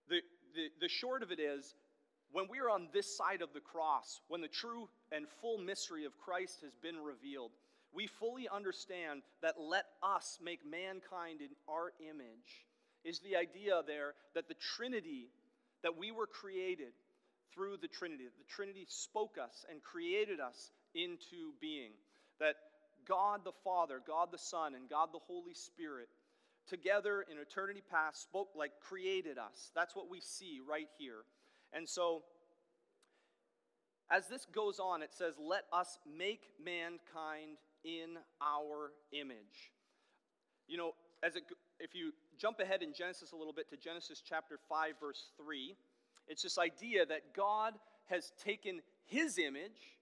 The, 0.09 0.21
the, 0.55 0.69
the 0.81 0.89
short 0.89 1.23
of 1.23 1.33
it 1.33 1.41
is, 1.41 1.75
when 2.31 2.47
we 2.49 2.59
are 2.59 2.71
on 2.71 2.89
this 2.93 3.17
side 3.17 3.43
of 3.43 3.53
the 3.53 3.61
cross, 3.61 4.21
when 4.29 4.41
the 4.41 4.49
true 4.49 4.89
and 5.13 5.27
full 5.41 5.59
mystery 5.59 6.05
of 6.05 6.19
Christ 6.19 6.61
has 6.63 6.73
been 6.83 6.97
revealed, 6.97 7.53
we 7.93 8.07
fully 8.07 8.49
understand 8.53 9.23
that 9.41 9.55
let 9.59 9.85
us 10.03 10.39
make 10.43 10.61
mankind 10.69 11.41
in 11.41 11.51
our 11.69 11.93
image 12.01 12.67
is 13.05 13.21
the 13.21 13.37
idea 13.37 13.83
there 13.87 14.15
that 14.35 14.49
the 14.49 14.55
Trinity, 14.77 15.29
that 15.85 15.97
we 15.97 16.11
were 16.11 16.27
created 16.27 16.93
through 17.55 17.77
the 17.81 17.87
Trinity, 17.87 18.25
the 18.25 18.53
Trinity 18.53 18.87
spoke 18.89 19.37
us 19.41 19.65
and 19.71 19.81
created 19.81 20.41
us 20.41 20.73
into 20.95 21.53
being, 21.61 21.93
that 22.41 22.57
God 23.07 23.43
the 23.45 23.53
Father, 23.63 24.01
God 24.05 24.29
the 24.33 24.39
Son, 24.39 24.75
and 24.75 24.91
God 24.91 25.11
the 25.13 25.21
Holy 25.29 25.55
Spirit 25.55 26.09
together 26.67 27.25
in 27.31 27.39
eternity 27.39 27.83
past 27.89 28.23
spoke 28.23 28.49
like 28.57 28.73
created 28.81 29.39
us. 29.39 29.71
That's 29.77 29.95
what 29.95 30.11
we 30.11 30.21
see 30.21 30.59
right 30.69 30.89
here. 30.99 31.23
And 31.73 31.89
so 31.89 32.23
as 34.11 34.27
this 34.29 34.47
goes 34.47 34.79
on, 34.79 35.03
it 35.03 35.13
says, 35.13 35.35
Let 35.39 35.65
us 35.73 35.99
make 36.07 36.49
mankind 36.63 37.59
in 37.85 38.17
our 38.43 38.93
image. 39.13 39.73
You 40.67 40.79
know, 40.79 40.93
as 41.23 41.37
it, 41.37 41.45
if 41.79 41.95
you 41.95 42.13
jump 42.39 42.61
ahead 42.61 42.83
in 42.83 42.93
Genesis 42.93 43.33
a 43.33 43.37
little 43.37 43.53
bit 43.53 43.69
to 43.71 43.77
Genesis 43.77 44.23
chapter 44.27 44.59
5, 44.69 44.95
verse 45.01 45.31
3, 45.37 45.77
it's 46.29 46.43
this 46.43 46.59
idea 46.59 47.07
that 47.07 47.35
God 47.35 47.75
has 48.07 48.33
taken 48.43 48.81
his 49.07 49.39
image 49.39 49.99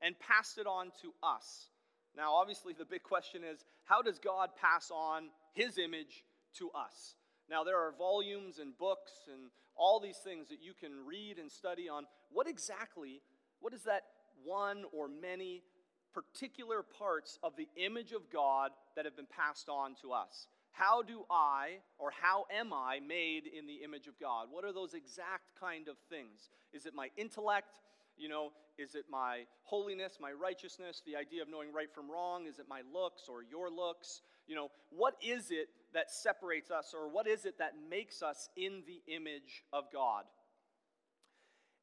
and 0.00 0.18
passed 0.18 0.58
it 0.58 0.66
on 0.66 0.86
to 1.02 1.12
us. 1.22 1.68
Now, 2.16 2.34
obviously, 2.34 2.74
the 2.76 2.84
big 2.84 3.02
question 3.02 3.42
is 3.44 3.64
how 3.84 4.02
does 4.02 4.18
God 4.18 4.50
pass 4.60 4.90
on 4.90 5.28
his 5.52 5.78
image 5.78 6.24
to 6.58 6.70
us? 6.70 7.14
Now, 7.50 7.64
there 7.64 7.78
are 7.78 7.92
volumes 7.96 8.58
and 8.58 8.76
books 8.76 9.12
and 9.32 9.50
all 9.76 10.00
these 10.00 10.18
things 10.18 10.48
that 10.48 10.62
you 10.62 10.72
can 10.78 11.06
read 11.06 11.38
and 11.38 11.50
study 11.50 11.88
on 11.88 12.04
what 12.30 12.48
exactly, 12.48 13.22
what 13.60 13.72
is 13.72 13.82
that 13.84 14.02
one 14.44 14.84
or 14.92 15.08
many 15.08 15.62
particular 16.12 16.82
parts 16.82 17.38
of 17.42 17.56
the 17.56 17.68
image 17.76 18.12
of 18.12 18.30
God 18.30 18.70
that 18.96 19.04
have 19.04 19.16
been 19.16 19.26
passed 19.26 19.68
on 19.68 19.94
to 20.02 20.12
us. 20.12 20.46
How 20.72 21.02
do 21.02 21.24
I, 21.30 21.78
or 21.98 22.10
how 22.10 22.46
am 22.50 22.72
I, 22.72 22.98
made 23.06 23.44
in 23.46 23.66
the 23.66 23.84
image 23.84 24.06
of 24.06 24.18
God? 24.18 24.48
What 24.50 24.64
are 24.64 24.72
those 24.72 24.94
exact 24.94 25.54
kind 25.60 25.86
of 25.88 25.96
things? 26.08 26.50
Is 26.72 26.86
it 26.86 26.94
my 26.94 27.08
intellect? 27.16 27.78
You 28.16 28.28
know, 28.28 28.52
is 28.78 28.94
it 28.94 29.04
my 29.10 29.42
holiness, 29.62 30.18
my 30.20 30.32
righteousness, 30.32 31.02
the 31.06 31.16
idea 31.16 31.42
of 31.42 31.48
knowing 31.48 31.72
right 31.72 31.92
from 31.92 32.10
wrong? 32.10 32.46
Is 32.46 32.58
it 32.58 32.66
my 32.68 32.82
looks 32.92 33.22
or 33.28 33.42
your 33.42 33.70
looks? 33.70 34.22
You 34.46 34.56
know, 34.56 34.70
what 34.90 35.14
is 35.22 35.50
it 35.50 35.68
that 35.92 36.10
separates 36.10 36.70
us, 36.70 36.94
or 36.94 37.08
what 37.08 37.26
is 37.26 37.44
it 37.44 37.58
that 37.58 37.72
makes 37.90 38.22
us 38.22 38.48
in 38.56 38.82
the 38.86 39.02
image 39.12 39.64
of 39.72 39.84
God? 39.92 40.24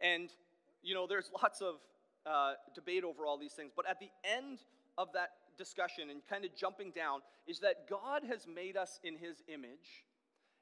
And, 0.02 0.30
you 0.82 0.96
know, 0.96 1.06
there's 1.08 1.30
lots 1.42 1.62
of 1.62 1.76
uh, 2.26 2.54
debate 2.74 3.04
over 3.04 3.26
all 3.26 3.38
these 3.38 3.54
things. 3.54 3.72
But 3.76 3.88
at 3.88 4.00
the 4.00 4.10
end 4.24 4.60
of 4.98 5.10
that 5.14 5.30
discussion 5.60 6.10
and 6.10 6.22
kind 6.28 6.46
of 6.46 6.56
jumping 6.56 6.92
down 6.96 7.20
is 7.46 7.60
that 7.60 7.90
God 7.90 8.24
has 8.24 8.48
made 8.48 8.78
us 8.78 9.00
in 9.04 9.18
his 9.18 9.44
image. 9.52 10.08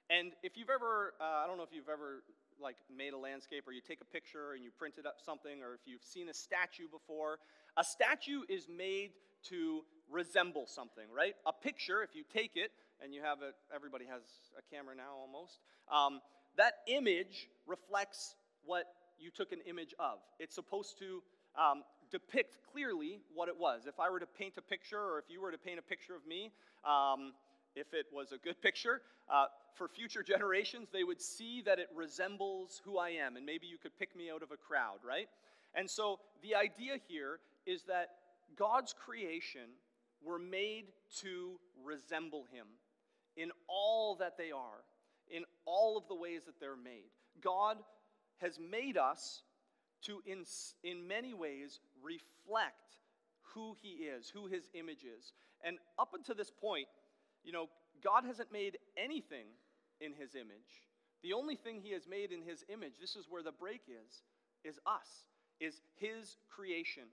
And 0.09 0.33
if 0.41 0.57
you've 0.57 0.73
ever, 0.73 1.13
uh, 1.21 1.43
I 1.43 1.47
don't 1.47 1.57
know 1.57 1.63
if 1.63 1.71
you've 1.71 1.87
ever 1.87 2.23
like 2.59 2.77
made 2.89 3.13
a 3.13 3.17
landscape 3.17 3.67
or 3.67 3.71
you 3.71 3.81
take 3.85 4.01
a 4.01 4.09
picture 4.09 4.53
and 4.53 4.63
you 4.63 4.71
printed 4.75 5.05
up 5.05 5.21
something 5.23 5.61
or 5.61 5.75
if 5.75 5.81
you've 5.85 6.03
seen 6.03 6.27
a 6.27 6.33
statue 6.33 6.89
before, 6.91 7.37
a 7.77 7.83
statue 7.83 8.41
is 8.49 8.67
made 8.67 9.11
to 9.49 9.81
resemble 10.09 10.65
something, 10.65 11.05
right? 11.15 11.35
A 11.45 11.53
picture, 11.53 12.01
if 12.01 12.15
you 12.15 12.23
take 12.33 12.55
it 12.55 12.71
and 13.03 13.13
you 13.13 13.21
have 13.21 13.43
it, 13.43 13.53
everybody 13.73 14.05
has 14.05 14.23
a 14.57 14.75
camera 14.75 14.95
now 14.95 15.13
almost, 15.13 15.59
um, 15.91 16.19
that 16.57 16.73
image 16.87 17.49
reflects 17.67 18.35
what 18.65 18.85
you 19.19 19.29
took 19.29 19.51
an 19.51 19.59
image 19.67 19.93
of. 19.99 20.17
It's 20.39 20.55
supposed 20.55 20.97
to 20.99 21.21
um, 21.57 21.83
depict 22.11 22.57
clearly 22.71 23.19
what 23.33 23.49
it 23.49 23.57
was. 23.57 23.85
If 23.87 23.99
I 23.99 24.09
were 24.09 24.19
to 24.19 24.25
paint 24.25 24.53
a 24.57 24.61
picture, 24.61 24.99
or 24.99 25.19
if 25.19 25.25
you 25.29 25.41
were 25.41 25.51
to 25.51 25.57
paint 25.57 25.79
a 25.79 25.81
picture 25.81 26.15
of 26.15 26.25
me, 26.25 26.51
um, 26.85 27.33
if 27.75 27.93
it 27.93 28.07
was 28.11 28.31
a 28.31 28.37
good 28.37 28.61
picture, 28.61 29.01
uh, 29.29 29.45
for 29.75 29.87
future 29.87 30.23
generations, 30.27 30.89
they 30.91 31.03
would 31.03 31.21
see 31.21 31.61
that 31.65 31.79
it 31.79 31.89
resembles 31.95 32.81
who 32.83 32.97
I 32.97 33.09
am, 33.09 33.35
and 33.35 33.45
maybe 33.45 33.67
you 33.67 33.77
could 33.77 33.97
pick 33.97 34.15
me 34.15 34.29
out 34.31 34.43
of 34.43 34.51
a 34.51 34.57
crowd, 34.57 34.99
right? 35.07 35.27
And 35.75 35.89
so 35.89 36.19
the 36.41 36.55
idea 36.55 36.97
here 37.07 37.39
is 37.65 37.83
that 37.83 38.09
God's 38.57 38.93
creation 38.93 39.69
were 40.23 40.39
made 40.39 40.85
to 41.21 41.59
resemble 41.83 42.45
Him 42.51 42.67
in 43.35 43.51
all 43.67 44.15
that 44.15 44.37
they 44.37 44.51
are, 44.51 44.83
in 45.29 45.43
all 45.65 45.97
of 45.97 46.07
the 46.07 46.15
ways 46.15 46.43
that 46.45 46.59
they're 46.59 46.75
made. 46.75 47.11
God 47.41 47.77
has 48.39 48.59
made 48.59 48.97
us 48.97 49.43
to, 50.03 50.21
in, 50.25 50.43
in 50.83 51.07
many 51.07 51.33
ways, 51.33 51.79
reflect 52.03 52.97
who 53.53 53.75
he 53.81 54.05
is, 54.05 54.29
who 54.29 54.47
his 54.47 54.69
image 54.73 55.03
is. 55.03 55.33
And 55.63 55.77
up 55.97 56.13
until 56.13 56.35
this 56.35 56.51
point, 56.51 56.87
you 57.43 57.51
know, 57.51 57.67
God 58.03 58.23
hasn't 58.25 58.51
made 58.51 58.77
anything 58.97 59.47
in 59.99 60.13
his 60.13 60.35
image. 60.35 60.85
The 61.23 61.33
only 61.33 61.55
thing 61.55 61.81
he 61.81 61.93
has 61.93 62.07
made 62.07 62.31
in 62.31 62.43
his 62.43 62.63
image, 62.69 62.93
this 62.99 63.15
is 63.15 63.25
where 63.29 63.41
the 63.41 63.51
break 63.51 63.81
is, 63.87 64.21
is 64.63 64.79
us, 64.85 65.25
is 65.59 65.81
his 65.95 66.37
creation, 66.49 67.03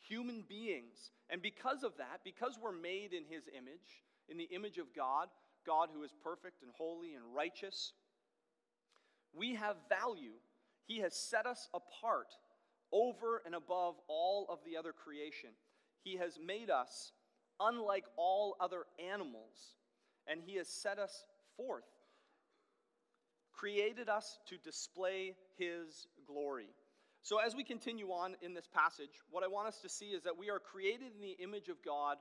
human 0.00 0.44
beings. 0.48 1.12
And 1.28 1.42
because 1.42 1.82
of 1.82 1.96
that, 1.98 2.20
because 2.24 2.58
we're 2.60 2.72
made 2.72 3.12
in 3.12 3.24
his 3.28 3.48
image, 3.48 4.04
in 4.28 4.38
the 4.38 4.48
image 4.54 4.78
of 4.78 4.94
God, 4.94 5.28
God 5.66 5.88
who 5.92 6.02
is 6.02 6.14
perfect 6.24 6.62
and 6.62 6.70
holy 6.76 7.14
and 7.14 7.24
righteous, 7.34 7.92
we 9.34 9.54
have 9.54 9.76
value. 9.88 10.32
He 10.86 11.00
has 11.00 11.14
set 11.14 11.46
us 11.46 11.68
apart 11.74 12.34
over 12.92 13.42
and 13.44 13.54
above 13.54 13.96
all 14.08 14.46
of 14.48 14.58
the 14.64 14.76
other 14.76 14.92
creation. 14.92 15.50
He 16.02 16.16
has 16.16 16.38
made 16.44 16.70
us 16.70 17.12
unlike 17.60 18.04
all 18.16 18.56
other 18.60 18.84
animals, 18.98 19.76
and 20.26 20.40
He 20.40 20.56
has 20.56 20.68
set 20.68 20.98
us 20.98 21.26
forth, 21.56 21.84
created 23.52 24.08
us 24.08 24.38
to 24.46 24.56
display 24.56 25.34
His 25.58 26.06
glory. 26.26 26.70
So, 27.22 27.38
as 27.38 27.54
we 27.54 27.64
continue 27.64 28.08
on 28.08 28.34
in 28.40 28.54
this 28.54 28.66
passage, 28.66 29.20
what 29.30 29.44
I 29.44 29.48
want 29.48 29.68
us 29.68 29.80
to 29.82 29.88
see 29.88 30.06
is 30.06 30.22
that 30.22 30.38
we 30.38 30.48
are 30.48 30.58
created 30.58 31.12
in 31.14 31.20
the 31.20 31.36
image 31.42 31.68
of 31.68 31.76
God. 31.84 32.16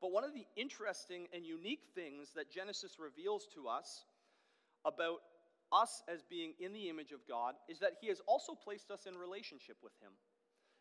But 0.00 0.12
one 0.12 0.22
of 0.24 0.34
the 0.34 0.46
interesting 0.56 1.28
and 1.32 1.44
unique 1.46 1.84
things 1.94 2.28
that 2.36 2.50
Genesis 2.50 2.98
reveals 2.98 3.46
to 3.54 3.68
us 3.68 4.04
about 4.84 5.20
us 5.72 6.02
as 6.12 6.22
being 6.22 6.54
in 6.60 6.72
the 6.72 6.88
image 6.88 7.12
of 7.12 7.20
God 7.28 7.54
is 7.68 7.78
that 7.80 7.92
He 8.00 8.08
has 8.08 8.20
also 8.26 8.54
placed 8.54 8.90
us 8.90 9.06
in 9.06 9.16
relationship 9.16 9.76
with 9.82 9.92
Him. 10.00 10.12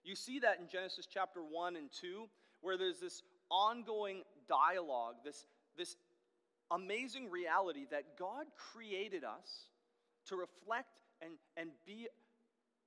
You 0.03 0.15
see 0.15 0.39
that 0.39 0.59
in 0.59 0.67
Genesis 0.67 1.07
chapter 1.11 1.41
1 1.41 1.75
and 1.75 1.89
2, 2.01 2.25
where 2.61 2.77
there's 2.77 2.99
this 2.99 3.23
ongoing 3.49 4.23
dialogue, 4.47 5.15
this, 5.23 5.45
this 5.77 5.95
amazing 6.71 7.29
reality 7.29 7.85
that 7.91 8.17
God 8.17 8.45
created 8.57 9.23
us 9.23 9.69
to 10.27 10.35
reflect 10.35 10.89
and, 11.21 11.33
and 11.57 11.69
be 11.85 12.07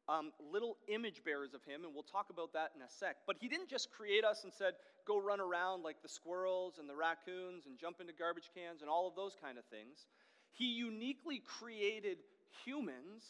um, 0.09 0.33
little 0.53 0.77
image 0.89 1.23
bearers 1.25 1.55
of 1.55 1.65
Him, 1.65 1.85
and 1.85 1.93
we'll 1.93 2.07
talk 2.07 2.31
about 2.31 2.53
that 2.53 2.73
in 2.77 2.83
a 2.83 2.89
sec. 2.89 3.17
But 3.27 3.37
He 3.41 3.49
didn't 3.49 3.69
just 3.69 3.91
create 3.91 4.25
us 4.25 4.45
and 4.45 4.53
said, 4.53 4.75
go 5.07 5.21
run 5.21 5.41
around 5.41 5.83
like 5.83 6.03
the 6.03 6.09
squirrels 6.09 6.79
and 6.79 6.89
the 6.89 6.95
raccoons 6.95 7.67
and 7.67 7.79
jump 7.79 8.01
into 8.01 8.13
garbage 8.13 8.51
cans 8.55 8.83
and 8.83 8.91
all 8.91 9.09
of 9.09 9.15
those 9.15 9.37
kind 9.41 9.59
of 9.59 9.65
things. 9.67 10.07
He 10.57 10.73
uniquely 10.73 11.43
created 11.45 12.19
humans 12.65 13.25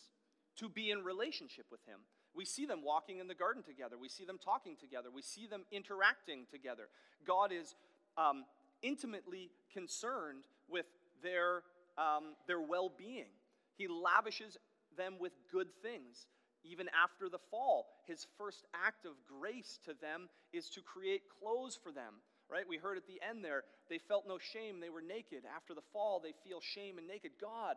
to 0.59 0.69
be 0.69 0.91
in 0.93 1.03
relationship 1.03 1.67
with 1.71 1.85
Him. 1.87 1.99
We 2.37 2.45
see 2.45 2.67
them 2.67 2.83
walking 2.85 3.19
in 3.19 3.27
the 3.27 3.35
garden 3.35 3.63
together. 3.63 3.97
We 4.01 4.09
see 4.09 4.25
them 4.25 4.39
talking 4.43 4.77
together. 4.77 5.09
We 5.13 5.23
see 5.23 5.47
them 5.47 5.65
interacting 5.73 6.47
together. 6.51 6.89
God 7.27 7.51
is 7.51 7.75
um, 8.17 8.45
intimately 8.83 9.51
concerned 9.73 10.45
with 10.69 10.87
their, 11.23 11.63
um, 11.99 12.37
their 12.47 12.61
well 12.61 12.93
being. 12.97 13.33
He 13.77 13.89
lavishes 13.89 14.57
them 14.97 15.17
with 15.19 15.33
good 15.51 15.69
things. 15.83 16.29
Even 16.63 16.89
after 17.03 17.29
the 17.29 17.39
fall, 17.51 17.87
his 18.07 18.27
first 18.39 18.65
act 18.75 19.05
of 19.05 19.13
grace 19.27 19.79
to 19.85 19.95
them 20.01 20.29
is 20.53 20.69
to 20.71 20.81
create 20.81 21.23
clothes 21.41 21.79
for 21.83 21.91
them. 21.91 22.15
Right? 22.51 22.65
We 22.69 22.77
heard 22.77 22.97
at 22.97 23.07
the 23.07 23.21
end 23.29 23.45
there, 23.45 23.65
they 23.91 23.99
felt 23.99 24.25
no 24.29 24.39
shame, 24.39 24.81
they 24.81 24.91
were 24.91 25.03
naked. 25.03 25.43
After 25.55 25.75
the 25.75 25.83
fall, 25.93 26.21
they 26.23 26.33
feel 26.49 26.61
shame 26.61 26.99
and 26.99 27.07
naked. 27.07 27.33
God 27.41 27.75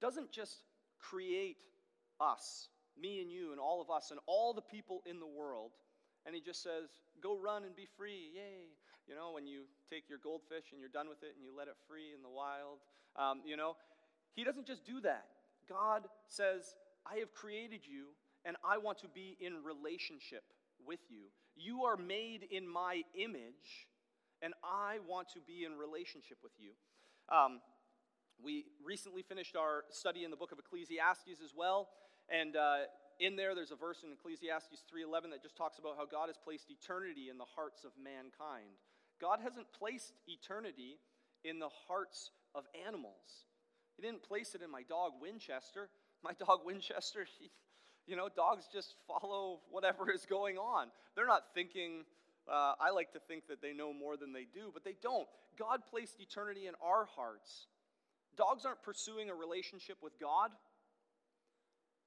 doesn't 0.00 0.30
just 0.30 0.62
create 1.00 1.56
us 2.20 2.68
me 3.00 3.20
and 3.20 3.30
you 3.30 3.52
and 3.52 3.60
all 3.60 3.80
of 3.80 3.90
us 3.90 4.10
and 4.10 4.20
all 4.26 4.52
the 4.52 4.62
people 4.62 5.02
in 5.06 5.20
the 5.20 5.26
world. 5.26 5.72
And 6.24 6.34
he 6.34 6.40
just 6.40 6.62
says, 6.62 6.88
Go 7.22 7.36
run 7.36 7.64
and 7.64 7.74
be 7.74 7.86
free. 7.96 8.30
Yay. 8.34 8.68
You 9.08 9.14
know, 9.14 9.32
when 9.32 9.46
you 9.46 9.62
take 9.88 10.08
your 10.08 10.18
goldfish 10.18 10.72
and 10.72 10.80
you're 10.80 10.90
done 10.90 11.08
with 11.08 11.22
it 11.22 11.32
and 11.36 11.44
you 11.44 11.56
let 11.56 11.68
it 11.68 11.76
free 11.88 12.12
in 12.14 12.22
the 12.22 12.28
wild. 12.28 12.78
Um, 13.14 13.40
you 13.46 13.56
know, 13.56 13.76
he 14.34 14.42
doesn't 14.42 14.66
just 14.66 14.84
do 14.84 15.00
that. 15.02 15.26
God 15.68 16.02
says, 16.26 16.74
I 17.06 17.18
have 17.20 17.32
created 17.32 17.80
you 17.86 18.06
and 18.44 18.56
I 18.64 18.78
want 18.78 18.98
to 18.98 19.08
be 19.08 19.36
in 19.40 19.62
relationship 19.62 20.42
with 20.84 21.00
you. 21.08 21.30
You 21.56 21.84
are 21.84 21.96
made 21.96 22.46
in 22.50 22.68
my 22.68 23.02
image 23.14 23.88
and 24.42 24.54
I 24.62 24.98
want 25.08 25.28
to 25.34 25.40
be 25.40 25.64
in 25.64 25.78
relationship 25.78 26.38
with 26.42 26.52
you. 26.58 26.72
Um, 27.32 27.60
we 28.42 28.66
recently 28.84 29.22
finished 29.22 29.56
our 29.56 29.84
study 29.90 30.24
in 30.24 30.30
the 30.30 30.36
book 30.36 30.52
of 30.52 30.58
Ecclesiastes 30.58 31.40
as 31.42 31.52
well. 31.56 31.88
And 32.28 32.56
uh, 32.56 32.84
in 33.18 33.36
there, 33.36 33.54
there's 33.54 33.70
a 33.70 33.76
verse 33.76 34.02
in 34.04 34.12
Ecclesiastes 34.12 34.84
3:11 34.92 35.30
that 35.30 35.42
just 35.42 35.56
talks 35.56 35.78
about 35.78 35.96
how 35.96 36.04
God 36.04 36.28
has 36.28 36.36
placed 36.36 36.70
eternity 36.70 37.28
in 37.30 37.38
the 37.38 37.48
hearts 37.56 37.84
of 37.84 37.92
mankind. 37.96 38.76
God 39.20 39.40
hasn't 39.42 39.72
placed 39.72 40.12
eternity 40.28 40.98
in 41.44 41.58
the 41.58 41.70
hearts 41.88 42.30
of 42.54 42.64
animals. 42.86 43.46
He 43.96 44.02
didn't 44.02 44.22
place 44.22 44.54
it 44.54 44.60
in 44.60 44.70
my 44.70 44.82
dog 44.82 45.12
Winchester. 45.20 45.88
My 46.22 46.32
dog 46.46 46.60
Winchester, 46.64 47.26
he, 47.38 47.50
you 48.06 48.16
know, 48.16 48.28
dogs 48.34 48.64
just 48.72 48.94
follow 49.06 49.60
whatever 49.70 50.10
is 50.10 50.26
going 50.26 50.56
on. 50.58 50.88
They're 51.14 51.26
not 51.26 51.44
thinking. 51.54 52.04
Uh, 52.48 52.74
I 52.80 52.90
like 52.90 53.12
to 53.12 53.18
think 53.18 53.48
that 53.48 53.60
they 53.60 53.72
know 53.72 53.92
more 53.92 54.16
than 54.16 54.32
they 54.32 54.46
do, 54.52 54.70
but 54.72 54.84
they 54.84 54.94
don't. 55.02 55.26
God 55.58 55.80
placed 55.90 56.20
eternity 56.20 56.66
in 56.66 56.74
our 56.80 57.06
hearts. 57.16 57.66
Dogs 58.36 58.64
aren't 58.64 58.82
pursuing 58.82 59.30
a 59.30 59.34
relationship 59.34 59.96
with 60.02 60.12
God. 60.20 60.50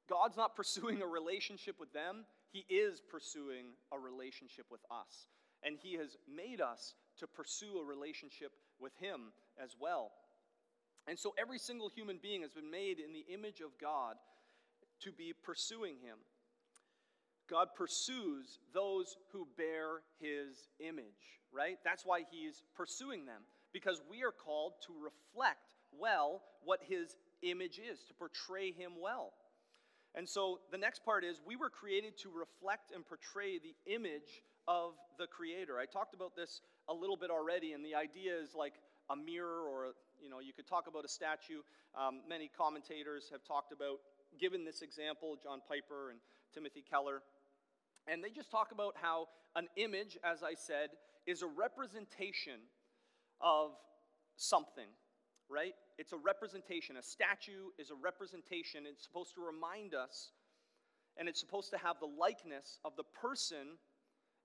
God's 0.10 0.38
not 0.38 0.56
pursuing 0.56 1.02
a 1.02 1.08
relationship 1.08 1.76
with 1.80 1.92
them, 1.94 2.26
He 2.52 2.66
is 2.70 3.02
pursuing 3.02 3.74
a 3.92 4.00
relationship 4.00 4.66
with 4.72 4.82
us. 4.90 5.28
And 5.64 5.76
He 5.82 5.96
has 5.96 6.16
made 6.34 6.62
us 6.62 6.94
to 7.18 7.28
pursue 7.28 7.80
a 7.80 7.84
relationship 7.86 8.52
with 8.80 8.94
Him 9.02 9.34
as 9.62 9.76
well. 9.80 10.12
And 11.08 11.18
so 11.18 11.34
every 11.38 11.60
single 11.60 11.90
human 11.90 12.20
being 12.22 12.44
has 12.44 12.54
been 12.54 12.72
made 12.72 13.00
in 13.00 13.14
the 13.14 13.26
image 13.34 13.62
of 13.62 13.78
God 13.82 14.16
to 15.04 15.12
be 15.12 15.34
pursuing 15.44 15.96
Him. 16.02 16.18
God 17.50 17.70
pursues 17.76 18.60
those 18.74 19.18
who 19.32 19.48
bear 19.58 20.02
His 20.20 20.70
image, 20.80 21.40
right? 21.52 21.78
That's 21.84 22.06
why 22.06 22.22
He's 22.30 22.64
pursuing 22.76 23.26
them, 23.26 23.42
because 23.74 24.02
we 24.10 24.24
are 24.24 24.32
called 24.32 24.74
to 24.88 24.94
reflect 24.94 25.74
well 25.98 26.42
what 26.64 26.80
His 26.88 27.16
image 27.42 27.80
is, 27.80 28.04
to 28.08 28.14
portray 28.14 28.72
Him 28.72 28.94
well. 29.02 29.34
And 30.16 30.28
so 30.28 30.60
the 30.72 30.78
next 30.78 31.06
part 31.06 31.24
is 31.24 31.42
we 31.46 31.56
were 31.56 31.70
created 31.70 32.18
to 32.20 32.30
reflect 32.30 32.92
and 32.94 33.06
portray 33.06 33.60
the 33.60 33.76
image 33.92 34.44
of 34.68 34.94
the 35.18 35.28
Creator. 35.28 35.78
I 35.80 35.86
talked 35.86 36.14
about 36.14 36.36
this 36.36 36.62
a 36.88 36.94
little 36.94 37.18
bit 37.18 37.30
already, 37.30 37.74
and 37.74 37.86
the 37.86 37.96
idea 37.96 38.34
is 38.38 38.54
like 38.56 38.74
a 39.10 39.16
mirror, 39.16 39.66
or 39.70 39.94
you 40.22 40.30
know, 40.30 40.40
you 40.40 40.54
could 40.54 40.68
talk 40.68 40.86
about 40.88 41.06
a 41.06 41.08
statue. 41.08 41.62
Um, 41.98 42.22
many 42.28 42.50
commentators 42.56 43.30
have 43.32 43.44
talked 43.44 43.72
about, 43.72 43.98
given 44.40 44.66
this 44.66 44.82
example, 44.82 45.38
John 45.42 45.62
Piper 45.68 46.12
and 46.12 46.20
Timothy 46.54 46.84
Keller, 46.90 47.22
and 48.08 48.24
they 48.24 48.30
just 48.30 48.50
talk 48.50 48.72
about 48.72 48.96
how 49.02 49.28
an 49.56 49.68
image, 49.76 50.18
as 50.24 50.42
I 50.44 50.54
said, 50.54 50.90
is 51.28 51.42
a 51.42 51.48
representation 51.48 52.62
of 53.42 53.72
something, 54.36 54.88
right? 55.50 55.74
It's 55.98 56.14
a 56.14 56.18
representation. 56.18 56.98
A 56.98 57.04
statue 57.04 57.70
is 57.78 57.92
a 57.92 57.96
representation. 57.96 58.84
It's 58.90 59.04
supposed 59.04 59.36
to 59.36 59.42
remind 59.42 59.94
us, 59.94 60.32
and 61.18 61.28
it's 61.28 61.40
supposed 61.40 61.72
to 61.72 61.78
have 61.78 61.98
the 62.00 62.08
likeness 62.08 62.80
of 62.86 62.96
the 62.96 63.04
person, 63.04 63.78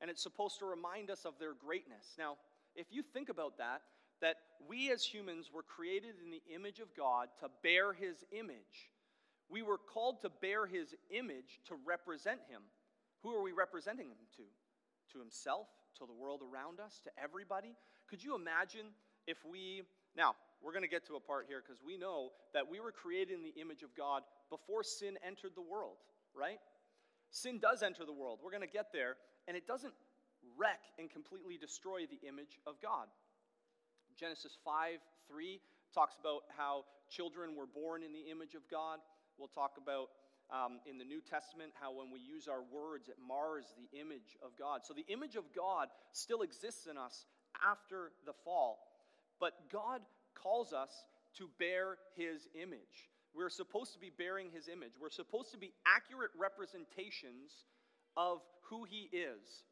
and 0.01 0.11
it's 0.11 0.23
supposed 0.23 0.59
to 0.59 0.67
remind 0.67 1.11
us 1.11 1.25
of 1.25 1.35
their 1.39 1.55
greatness. 1.55 2.15
Now, 2.19 2.37
if 2.75 2.87
you 2.91 3.03
think 3.03 3.29
about 3.29 3.57
that, 3.59 3.83
that 4.21 4.37
we 4.69 4.91
as 4.91 5.05
humans 5.05 5.51
were 5.53 5.63
created 5.63 6.15
in 6.23 6.31
the 6.31 6.43
image 6.53 6.81
of 6.81 6.95
God 6.97 7.29
to 7.41 7.49
bear 7.63 7.93
his 7.93 8.25
image. 8.33 8.91
We 9.49 9.63
were 9.63 9.79
called 9.79 10.23
to 10.23 10.31
bear 10.31 10.67
his 10.67 10.95
image 11.11 11.61
to 11.69 11.75
represent 11.87 12.41
him. 12.49 12.63
Who 13.23 13.35
are 13.35 13.43
we 13.43 13.53
representing 13.53 14.09
him 14.09 14.25
to? 14.37 14.43
To 15.13 15.19
himself, 15.19 15.69
to 15.99 16.07
the 16.07 16.13
world 16.13 16.41
around 16.43 16.81
us, 16.81 17.01
to 17.05 17.11
everybody? 17.23 17.77
Could 18.09 18.23
you 18.23 18.35
imagine 18.35 18.87
if 19.27 19.39
we. 19.45 19.83
Now, 20.17 20.35
we're 20.63 20.73
going 20.73 20.85
to 20.85 20.89
get 20.89 21.07
to 21.09 21.17
a 21.17 21.21
part 21.21 21.47
here 21.49 21.61
because 21.61 21.83
we 21.85 21.99
know 21.99 22.31
that 22.55 22.69
we 22.69 22.81
were 22.81 22.93
created 22.93 23.35
in 23.35 23.43
the 23.43 23.55
image 23.61 23.83
of 23.83 23.95
God 23.97 24.23
before 24.49 24.83
sin 24.83 25.19
entered 25.27 25.53
the 25.55 25.63
world, 25.63 25.99
right? 26.33 26.59
Sin 27.31 27.59
does 27.59 27.83
enter 27.83 28.07
the 28.07 28.13
world. 28.13 28.39
We're 28.43 28.55
going 28.55 28.63
to 28.63 28.71
get 28.71 28.93
there, 28.93 29.17
and 29.49 29.57
it 29.57 29.67
doesn't 29.67 29.93
wreck 30.57 30.81
and 30.99 31.11
completely 31.11 31.59
destroy 31.59 32.07
the 32.07 32.27
image 32.27 32.61
of 32.67 32.81
God. 32.81 33.09
Genesis 34.17 34.57
5 34.65 34.99
3 35.29 35.61
talks 35.95 36.17
about 36.21 36.43
how 36.57 36.85
children 37.11 37.57
were 37.57 37.67
born 37.67 38.03
in 38.03 38.13
the 38.13 38.31
image 38.31 38.55
of 38.55 38.63
God. 38.71 38.99
We'll 39.39 39.49
talk 39.49 39.73
about 39.83 40.09
um, 40.51 40.81
in 40.87 40.99
the 40.99 41.05
New 41.05 41.21
Testament 41.21 41.73
how 41.81 41.93
when 41.93 42.11
we 42.13 42.21
use 42.21 42.49
our 42.49 42.63
words, 42.63 43.09
it 43.09 43.17
mars 43.27 43.67
the 43.77 43.99
image 44.01 44.37
of 44.43 44.51
God. 44.59 44.81
So 44.85 44.95
the 44.95 45.07
image 45.13 45.37
of 45.37 45.45
God 45.55 45.89
still 46.13 46.43
exists 46.43 46.87
in 46.87 46.99
us 46.99 47.27
after 47.67 48.13
the 48.27 48.33
fall. 48.45 48.79
But 49.41 49.53
God 49.73 50.03
calls 50.35 50.73
us 50.73 50.91
to 51.39 51.49
bear 51.59 51.97
his 52.17 52.49
image. 52.55 53.11
We're 53.35 53.51
supposed 53.51 53.95
to 53.95 53.99
be 53.99 54.13
bearing 54.17 54.51
his 54.55 54.69
image. 54.69 54.93
We're 55.01 55.11
supposed 55.11 55.53
to 55.53 55.59
be 55.59 55.73
accurate 55.87 56.31
representations 56.39 57.65
of 58.17 58.41
who 58.71 58.85
he 58.85 59.11
is. 59.13 59.65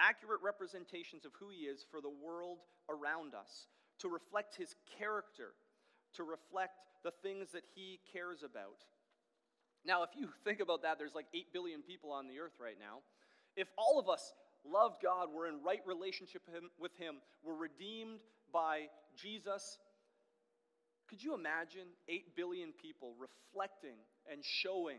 accurate 0.00 0.40
representations 0.42 1.24
of 1.24 1.32
who 1.38 1.50
He 1.50 1.66
is 1.66 1.84
for 1.90 2.00
the 2.00 2.10
world 2.10 2.58
around 2.90 3.34
us, 3.34 3.68
to 4.00 4.08
reflect 4.08 4.56
His 4.56 4.74
character, 4.98 5.54
to 6.14 6.24
reflect 6.24 6.74
the 7.04 7.12
things 7.22 7.48
that 7.52 7.64
He 7.74 8.00
cares 8.12 8.42
about. 8.42 8.84
Now, 9.84 10.02
if 10.02 10.10
you 10.16 10.28
think 10.44 10.60
about 10.60 10.82
that, 10.82 10.98
there's 10.98 11.14
like 11.14 11.26
8 11.34 11.52
billion 11.52 11.82
people 11.82 12.12
on 12.12 12.28
the 12.28 12.38
earth 12.38 12.54
right 12.60 12.76
now. 12.78 13.00
If 13.56 13.68
all 13.76 13.98
of 13.98 14.08
us 14.08 14.32
loved 14.64 15.02
God, 15.02 15.28
we're 15.34 15.48
in 15.48 15.62
right 15.64 15.80
relationship 15.86 16.42
with 16.78 16.96
Him, 16.96 17.16
we're 17.42 17.54
redeemed 17.56 18.20
by 18.52 18.86
Jesus, 19.16 19.78
could 21.08 21.22
you 21.22 21.34
imagine 21.34 21.88
8 22.08 22.36
billion 22.36 22.72
people 22.72 23.14
reflecting 23.18 23.98
and 24.30 24.42
showing 24.42 24.98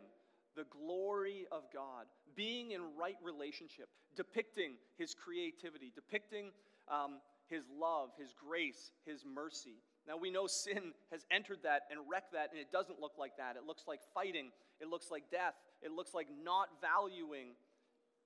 the 0.56 0.66
glory 0.66 1.48
of 1.52 1.64
God, 1.74 2.06
being 2.36 2.72
in 2.72 2.82
right 3.00 3.18
relationship, 3.24 3.90
depicting 4.16 4.74
His 4.98 5.16
creativity, 5.16 5.92
depicting 5.96 6.52
um, 6.88 7.20
His 7.50 7.64
love, 7.80 8.10
His 8.20 8.34
grace, 8.34 8.92
His 9.06 9.24
mercy? 9.26 9.82
Now 10.08 10.18
we 10.18 10.32
know 10.32 10.48
sin 10.48 10.94
has 11.12 11.26
entered 11.32 11.60
that 11.64 11.84
and 11.90 12.00
wrecked 12.10 12.34
that, 12.34 12.52
and 12.52 12.60
it 12.60 12.72
doesn't 12.72 13.00
look 13.00 13.14
like 13.18 13.38
that. 13.38 13.56
It 13.56 13.66
looks 13.66 13.84
like 13.88 14.02
fighting, 14.14 14.52
it 14.82 14.88
looks 14.90 15.10
like 15.10 15.32
death, 15.32 15.56
it 15.82 15.92
looks 15.92 16.14
like 16.14 16.28
not 16.44 16.68
valuing 16.82 17.56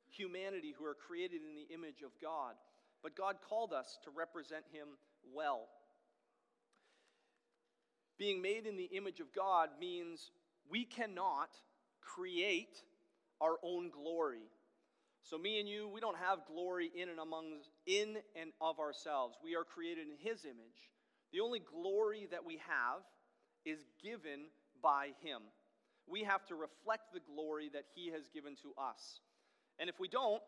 humanity 0.09 0.73
who 0.77 0.85
are 0.85 0.95
created 0.95 1.41
in 1.47 1.55
the 1.55 1.73
image 1.73 2.01
of 2.03 2.11
God. 2.21 2.55
But 3.03 3.15
God 3.15 3.37
called 3.47 3.73
us 3.73 3.99
to 4.05 4.09
represent 4.09 4.63
Him 4.71 4.87
well. 5.33 5.67
Being 8.17 8.41
made 8.41 8.65
in 8.65 8.77
the 8.77 8.89
image 8.95 9.19
of 9.19 9.33
God 9.33 9.69
means 9.79 10.31
we 10.69 10.85
cannot 10.85 11.49
create 12.01 12.81
our 13.39 13.57
own 13.63 13.91
glory. 13.91 14.49
So 15.23 15.37
me 15.37 15.59
and 15.59 15.69
you, 15.69 15.87
we 15.93 15.99
don't 15.99 16.17
have 16.17 16.39
glory 16.47 16.89
in 16.95 17.09
and 17.09 17.19
among 17.19 17.59
in 17.85 18.17
and 18.39 18.51
of 18.61 18.79
ourselves. 18.79 19.37
We 19.43 19.55
are 19.55 19.63
created 19.63 20.07
in 20.07 20.17
his 20.17 20.45
image. 20.45 20.89
The 21.31 21.41
only 21.41 21.59
glory 21.59 22.27
that 22.31 22.45
we 22.45 22.59
have 22.67 23.01
is 23.65 23.85
given 24.01 24.47
by 24.81 25.09
him. 25.21 25.41
We 26.07 26.23
have 26.23 26.45
to 26.45 26.55
reflect 26.55 27.13
the 27.13 27.19
glory 27.19 27.69
that 27.73 27.83
he 27.93 28.11
has 28.11 28.29
given 28.33 28.55
to 28.63 28.73
us. 28.81 29.19
And 29.79 29.89
if 29.89 29.99
we 29.99 30.07
don't, 30.07 30.41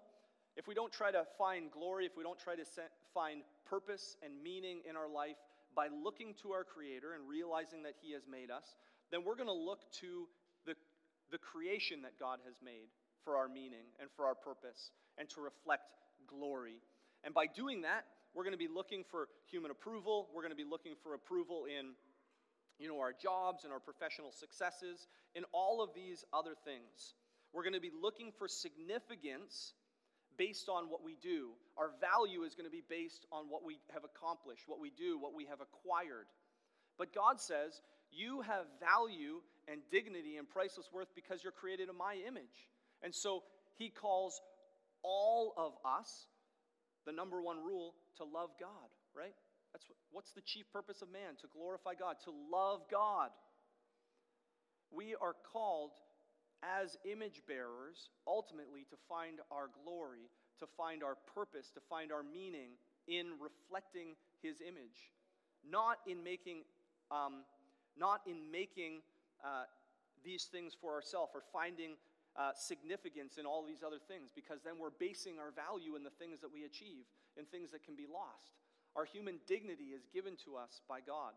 if 0.55 0.67
we 0.67 0.73
don't 0.73 0.91
try 0.91 1.11
to 1.11 1.25
find 1.37 1.71
glory, 1.71 2.05
if 2.05 2.17
we 2.17 2.23
don't 2.23 2.39
try 2.39 2.55
to 2.55 2.65
find 3.13 3.41
purpose 3.65 4.17
and 4.23 4.33
meaning 4.41 4.81
in 4.89 4.95
our 4.95 5.09
life 5.09 5.37
by 5.75 5.87
looking 6.03 6.33
to 6.41 6.51
our 6.51 6.63
Creator 6.63 7.13
and 7.13 7.27
realizing 7.27 7.83
that 7.83 7.93
He 8.01 8.13
has 8.13 8.23
made 8.29 8.49
us, 8.49 8.75
then 9.11 9.23
we're 9.23 9.35
going 9.35 9.47
to 9.47 9.53
look 9.53 9.91
to 10.01 10.27
the, 10.65 10.75
the 11.31 11.37
creation 11.37 12.01
that 12.03 12.17
God 12.19 12.39
has 12.45 12.55
made 12.63 12.87
for 13.23 13.37
our 13.37 13.47
meaning 13.47 13.85
and 13.99 14.09
for 14.15 14.25
our 14.25 14.35
purpose 14.35 14.91
and 15.17 15.29
to 15.29 15.41
reflect 15.41 15.83
glory. 16.27 16.81
And 17.23 17.33
by 17.33 17.45
doing 17.47 17.81
that, 17.81 18.05
we're 18.33 18.43
going 18.43 18.53
to 18.53 18.57
be 18.57 18.67
looking 18.67 19.03
for 19.09 19.27
human 19.49 19.71
approval. 19.71 20.29
We're 20.33 20.41
going 20.41 20.51
to 20.51 20.63
be 20.63 20.69
looking 20.69 20.93
for 21.01 21.13
approval 21.13 21.65
in 21.65 21.93
you 22.79 22.87
know, 22.87 22.99
our 22.99 23.13
jobs 23.13 23.65
and 23.65 23.73
our 23.73 23.79
professional 23.79 24.31
successes, 24.31 25.07
in 25.35 25.43
all 25.51 25.83
of 25.83 25.89
these 25.93 26.23
other 26.31 26.53
things. 26.63 27.13
We're 27.51 27.63
going 27.63 27.73
to 27.73 27.81
be 27.81 27.91
looking 27.91 28.31
for 28.37 28.47
significance 28.47 29.73
based 30.37 30.69
on 30.69 30.89
what 30.89 31.03
we 31.03 31.17
do. 31.21 31.49
Our 31.77 31.91
value 31.99 32.43
is 32.43 32.55
going 32.55 32.65
to 32.65 32.71
be 32.71 32.83
based 32.87 33.25
on 33.31 33.49
what 33.49 33.65
we 33.65 33.79
have 33.93 34.03
accomplished, 34.05 34.63
what 34.67 34.79
we 34.79 34.91
do, 34.91 35.19
what 35.19 35.33
we 35.35 35.45
have 35.45 35.59
acquired. 35.59 36.27
But 36.97 37.13
God 37.13 37.41
says, 37.41 37.81
You 38.11 38.41
have 38.41 38.65
value 38.79 39.41
and 39.67 39.81
dignity 39.91 40.37
and 40.37 40.49
priceless 40.49 40.89
worth 40.93 41.09
because 41.13 41.43
you're 41.43 41.51
created 41.51 41.89
in 41.89 41.97
my 41.97 42.15
image. 42.25 42.69
And 43.03 43.13
so 43.13 43.43
He 43.77 43.89
calls 43.89 44.39
all 45.03 45.53
of 45.57 45.73
us, 45.85 46.27
the 47.05 47.11
number 47.11 47.41
one 47.41 47.57
rule, 47.63 47.95
to 48.17 48.23
love 48.23 48.49
God, 48.59 48.89
right? 49.15 49.33
That's 49.73 49.85
what, 49.87 49.97
what's 50.11 50.31
the 50.31 50.41
chief 50.41 50.65
purpose 50.71 51.01
of 51.01 51.11
man? 51.11 51.37
To 51.41 51.47
glorify 51.53 51.93
God, 51.93 52.17
to 52.25 52.31
love 52.51 52.81
God. 52.89 53.29
We 54.91 55.15
are 55.21 55.35
called 55.53 55.91
as 56.63 56.97
image 57.05 57.41
bearers, 57.47 58.09
ultimately 58.27 58.85
to 58.89 58.97
find 59.07 59.39
our 59.51 59.69
glory, 59.83 60.27
to 60.59 60.67
find 60.77 61.03
our 61.03 61.15
purpose, 61.33 61.69
to 61.73 61.79
find 61.89 62.11
our 62.11 62.23
meaning 62.23 62.71
in 63.07 63.33
reflecting 63.39 64.15
His 64.41 64.61
image, 64.61 65.13
not 65.67 65.97
in 66.07 66.23
making, 66.23 66.63
um, 67.11 67.45
not 67.97 68.21
in 68.27 68.51
making 68.51 69.01
uh, 69.43 69.63
these 70.23 70.49
things 70.51 70.75
for 70.79 70.93
ourselves 70.93 71.31
or 71.33 71.43
finding 71.53 71.95
uh, 72.37 72.51
significance 72.55 73.37
in 73.37 73.45
all 73.45 73.65
these 73.65 73.83
other 73.85 73.99
things, 74.07 74.31
because 74.33 74.61
then 74.63 74.79
we're 74.79 74.95
basing 74.99 75.39
our 75.39 75.51
value 75.51 75.95
in 75.95 76.03
the 76.03 76.09
things 76.09 76.39
that 76.41 76.51
we 76.51 76.63
achieve, 76.63 77.05
in 77.37 77.45
things 77.45 77.71
that 77.71 77.83
can 77.83 77.95
be 77.95 78.07
lost. 78.11 78.59
Our 78.95 79.05
human 79.05 79.39
dignity 79.47 79.95
is 79.95 80.07
given 80.13 80.35
to 80.45 80.55
us 80.55 80.81
by 80.87 80.99
God. 80.99 81.33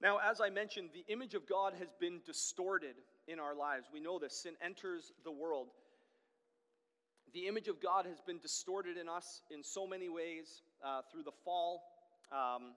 Now, 0.00 0.18
as 0.18 0.40
I 0.40 0.48
mentioned, 0.48 0.90
the 0.94 1.12
image 1.12 1.34
of 1.34 1.48
God 1.48 1.74
has 1.78 1.88
been 1.98 2.20
distorted 2.24 2.94
in 3.26 3.40
our 3.40 3.54
lives. 3.54 3.86
We 3.92 4.00
know 4.00 4.18
this. 4.18 4.42
Sin 4.42 4.54
enters 4.64 5.12
the 5.24 5.32
world. 5.32 5.68
The 7.34 7.46
image 7.46 7.68
of 7.68 7.82
God 7.82 8.06
has 8.06 8.20
been 8.20 8.38
distorted 8.38 8.96
in 8.96 9.08
us 9.08 9.42
in 9.50 9.62
so 9.62 9.86
many 9.86 10.08
ways 10.08 10.62
uh, 10.84 11.02
through 11.10 11.24
the 11.24 11.32
fall. 11.44 11.82
Um, 12.32 12.74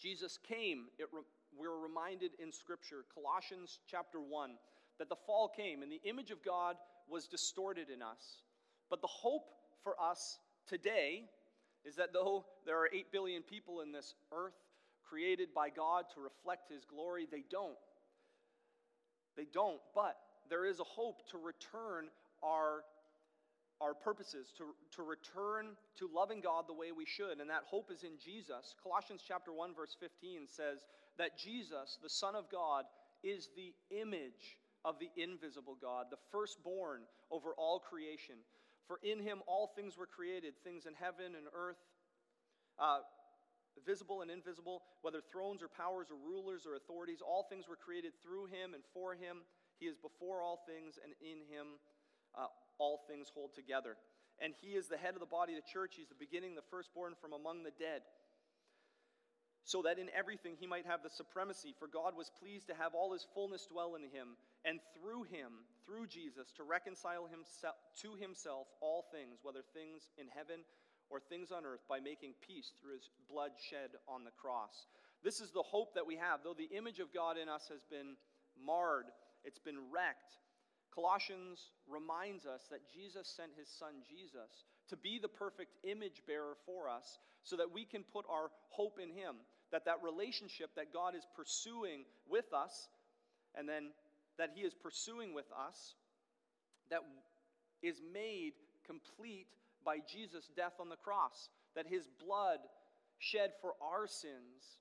Jesus 0.00 0.38
came. 0.48 0.86
Re- 0.98 1.22
we're 1.58 1.76
reminded 1.76 2.32
in 2.38 2.52
Scripture, 2.52 3.04
Colossians 3.12 3.80
chapter 3.86 4.20
1, 4.20 4.50
that 4.98 5.08
the 5.08 5.16
fall 5.26 5.48
came 5.54 5.82
and 5.82 5.90
the 5.90 6.00
image 6.04 6.30
of 6.30 6.44
God 6.44 6.76
was 7.08 7.26
distorted 7.26 7.88
in 7.90 8.02
us. 8.02 8.42
But 8.90 9.00
the 9.00 9.08
hope 9.08 9.48
for 9.82 9.94
us 10.00 10.38
today 10.66 11.24
is 11.84 11.96
that 11.96 12.12
though 12.12 12.44
there 12.66 12.78
are 12.78 12.88
8 12.92 13.12
billion 13.12 13.42
people 13.42 13.80
in 13.80 13.92
this 13.92 14.14
earth 14.32 14.54
created 15.08 15.48
by 15.54 15.70
God 15.70 16.04
to 16.14 16.20
reflect 16.20 16.70
His 16.70 16.84
glory, 16.84 17.26
they 17.30 17.44
don't. 17.50 17.76
They 19.36 19.46
don't, 19.52 19.80
but 19.94 20.16
there 20.50 20.66
is 20.66 20.80
a 20.80 20.84
hope 20.84 21.28
to 21.30 21.38
return 21.38 22.08
our, 22.42 22.82
our 23.80 23.94
purposes, 23.94 24.52
to, 24.58 24.64
to 24.96 25.02
return 25.02 25.76
to 25.98 26.10
loving 26.12 26.40
God 26.40 26.64
the 26.66 26.74
way 26.74 26.92
we 26.92 27.06
should, 27.06 27.38
and 27.40 27.48
that 27.48 27.62
hope 27.66 27.90
is 27.92 28.02
in 28.02 28.18
Jesus. 28.18 28.74
Colossians 28.82 29.22
chapter 29.26 29.52
1, 29.52 29.74
verse 29.74 29.96
15 30.00 30.46
says 30.48 30.80
that 31.18 31.38
Jesus, 31.38 31.98
the 32.02 32.08
Son 32.08 32.34
of 32.34 32.50
God, 32.50 32.84
is 33.22 33.48
the 33.56 33.74
image 33.90 34.58
of 34.84 34.96
the 34.98 35.10
invisible 35.20 35.76
God, 35.80 36.06
the 36.10 36.18
firstborn 36.30 37.02
over 37.30 37.50
all 37.58 37.80
creation. 37.80 38.36
For 38.86 38.98
in 39.02 39.20
him 39.20 39.42
all 39.46 39.72
things 39.76 39.98
were 39.98 40.06
created, 40.06 40.54
things 40.64 40.86
in 40.86 40.94
heaven 40.94 41.34
and 41.36 41.46
earth. 41.52 41.76
Uh, 42.78 43.00
visible 43.86 44.22
and 44.22 44.30
invisible, 44.30 44.82
whether 45.02 45.20
thrones 45.20 45.62
or 45.62 45.68
powers 45.68 46.08
or 46.10 46.16
rulers 46.16 46.66
or 46.66 46.74
authorities, 46.74 47.18
all 47.22 47.46
things 47.48 47.68
were 47.68 47.76
created 47.76 48.12
through 48.22 48.46
him 48.46 48.74
and 48.74 48.82
for 48.94 49.14
him. 49.14 49.42
He 49.78 49.86
is 49.86 49.96
before 49.96 50.42
all 50.42 50.64
things, 50.66 50.98
and 51.02 51.14
in 51.20 51.46
him 51.46 51.78
uh, 52.34 52.46
all 52.78 53.04
things 53.08 53.30
hold 53.32 53.54
together. 53.54 53.96
And 54.40 54.54
he 54.60 54.74
is 54.74 54.86
the 54.86 54.96
head 54.96 55.14
of 55.14 55.20
the 55.20 55.26
body 55.26 55.54
of 55.54 55.62
the 55.62 55.70
church. 55.70 55.94
He's 55.96 56.08
the 56.08 56.18
beginning, 56.18 56.54
the 56.54 56.66
firstborn 56.70 57.14
from 57.20 57.32
among 57.32 57.62
the 57.62 57.74
dead. 57.78 58.02
So 59.68 59.84
that 59.84 60.00
in 60.00 60.08
everything 60.16 60.56
he 60.56 60.64
might 60.64 60.88
have 60.88 61.04
the 61.04 61.12
supremacy. 61.12 61.76
For 61.76 61.92
God 61.92 62.16
was 62.16 62.32
pleased 62.40 62.72
to 62.72 62.80
have 62.80 62.96
all 62.96 63.12
his 63.12 63.28
fullness 63.36 63.68
dwell 63.68 64.00
in 64.00 64.08
him, 64.08 64.40
and 64.64 64.80
through 64.96 65.28
him, 65.28 65.68
through 65.84 66.08
Jesus, 66.08 66.48
to 66.56 66.64
reconcile 66.64 67.28
himself 67.28 67.76
to 68.00 68.16
himself 68.16 68.64
all 68.80 69.04
things, 69.12 69.44
whether 69.44 69.60
things 69.76 70.08
in 70.16 70.24
heaven 70.32 70.64
or 71.12 71.20
things 71.20 71.52
on 71.52 71.68
earth 71.68 71.84
by 71.84 72.00
making 72.00 72.32
peace 72.40 72.72
through 72.80 72.96
his 72.96 73.12
blood 73.28 73.52
shed 73.60 74.00
on 74.08 74.24
the 74.24 74.32
cross. 74.40 74.88
This 75.20 75.44
is 75.44 75.52
the 75.52 75.68
hope 75.68 75.92
that 76.00 76.08
we 76.08 76.16
have. 76.16 76.40
Though 76.40 76.56
the 76.56 76.72
image 76.72 76.98
of 76.98 77.12
God 77.12 77.36
in 77.36 77.52
us 77.52 77.68
has 77.68 77.84
been 77.92 78.16
marred, 78.56 79.12
it's 79.44 79.60
been 79.60 79.92
wrecked. 79.92 80.32
Colossians 80.96 81.60
reminds 81.84 82.48
us 82.48 82.64
that 82.72 82.88
Jesus 82.88 83.28
sent 83.28 83.52
his 83.52 83.68
son 83.68 84.00
Jesus 84.08 84.64
to 84.88 84.96
be 84.96 85.20
the 85.20 85.28
perfect 85.28 85.76
image 85.84 86.24
bearer 86.26 86.56
for 86.64 86.88
us 86.88 87.20
so 87.44 87.60
that 87.60 87.68
we 87.68 87.84
can 87.84 88.00
put 88.00 88.24
our 88.32 88.48
hope 88.72 88.96
in 88.96 89.12
him 89.12 89.36
that 89.72 89.84
that 89.84 90.02
relationship 90.02 90.70
that 90.76 90.92
God 90.92 91.14
is 91.14 91.26
pursuing 91.36 92.04
with 92.28 92.52
us 92.52 92.88
and 93.54 93.68
then 93.68 93.90
that 94.38 94.50
he 94.54 94.62
is 94.62 94.74
pursuing 94.74 95.34
with 95.34 95.46
us 95.52 95.94
that 96.90 97.00
is 97.82 98.00
made 98.12 98.52
complete 98.86 99.46
by 99.84 99.98
Jesus' 100.10 100.50
death 100.56 100.74
on 100.80 100.88
the 100.88 100.96
cross, 100.96 101.50
that 101.76 101.86
his 101.86 102.08
blood 102.24 102.58
shed 103.18 103.52
for 103.60 103.72
our 103.82 104.06
sins 104.06 104.80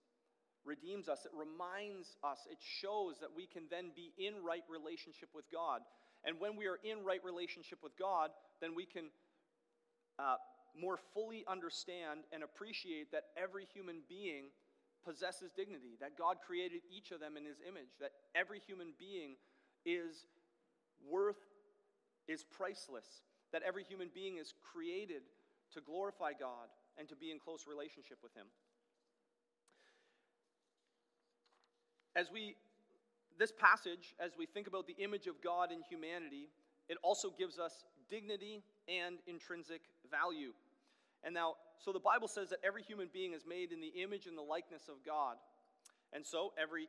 redeems 0.66 1.08
us. 1.08 1.26
It 1.26 1.32
reminds 1.36 2.18
us, 2.24 2.48
it 2.52 2.58
shows 2.60 3.20
that 3.20 3.30
we 3.36 3.46
can 3.46 3.64
then 3.70 3.92
be 3.96 4.12
in 4.18 4.44
right 4.44 4.64
relationship 4.70 5.30
with 5.34 5.46
God. 5.52 5.82
And 6.24 6.40
when 6.40 6.56
we 6.56 6.68
are 6.68 6.80
in 6.84 7.04
right 7.06 7.24
relationship 7.24 7.80
with 7.82 7.98
God, 7.98 8.32
then 8.62 8.76
we 8.76 8.86
can 8.86 9.06
uh, 10.20 10.36
more 10.80 11.00
fully 11.14 11.46
understand 11.48 12.22
and 12.32 12.44
appreciate 12.44 13.12
that 13.12 13.26
every 13.42 13.66
human 13.74 14.02
being 14.10 14.46
possesses 15.08 15.52
dignity, 15.56 15.96
that 16.02 16.18
God 16.18 16.38
created 16.46 16.82
each 16.92 17.12
of 17.12 17.22
them 17.22 17.38
in 17.38 17.46
his 17.46 17.58
image, 17.66 17.96
that 18.02 18.12
every 18.36 18.60
human 18.60 18.92
being 19.00 19.36
is 19.86 20.26
worth, 21.10 21.40
is 22.28 22.44
priceless, 22.44 23.24
that 23.54 23.62
every 23.66 23.84
human 23.84 24.10
being 24.14 24.38
is 24.38 24.54
created 24.62 25.22
to 25.74 25.82
glorify 25.82 26.32
God 26.38 26.68
and 26.98 27.08
to 27.08 27.16
be 27.16 27.32
in 27.32 27.40
close 27.40 27.66
relationship 27.68 28.18
with 28.22 28.34
Him. 28.34 28.48
As 32.16 32.32
we, 32.32 32.56
this 33.38 33.52
passage, 33.52 34.16
as 34.20 34.32
we 34.38 34.46
think 34.46 34.68
about 34.68 34.88
the 34.88 34.96
image 34.98 35.28
of 35.28 35.42
God 35.42 35.72
in 35.72 35.82
humanity, 35.88 36.50
it 36.90 36.98
also 37.04 37.32
gives 37.38 37.60
us 37.60 37.86
dignity 38.10 38.64
and 38.88 39.18
intrinsic 39.28 39.82
value. 40.10 40.52
And 41.24 41.34
now, 41.34 41.56
so 41.80 41.92
the 41.92 42.00
Bible 42.00 42.28
says 42.28 42.50
that 42.50 42.60
every 42.64 42.84
human 42.84 43.10
being 43.12 43.34
is 43.34 43.44
made 43.48 43.72
in 43.72 43.82
the 43.82 44.02
image 44.02 44.26
and 44.28 44.38
the 44.38 44.42
likeness 44.42 44.88
of 44.90 45.06
God. 45.06 45.38
And 46.14 46.26
so 46.26 46.54
every 46.58 46.88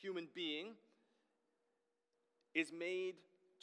human 0.00 0.28
being 0.34 0.74
is 2.54 2.72
made 2.72 3.14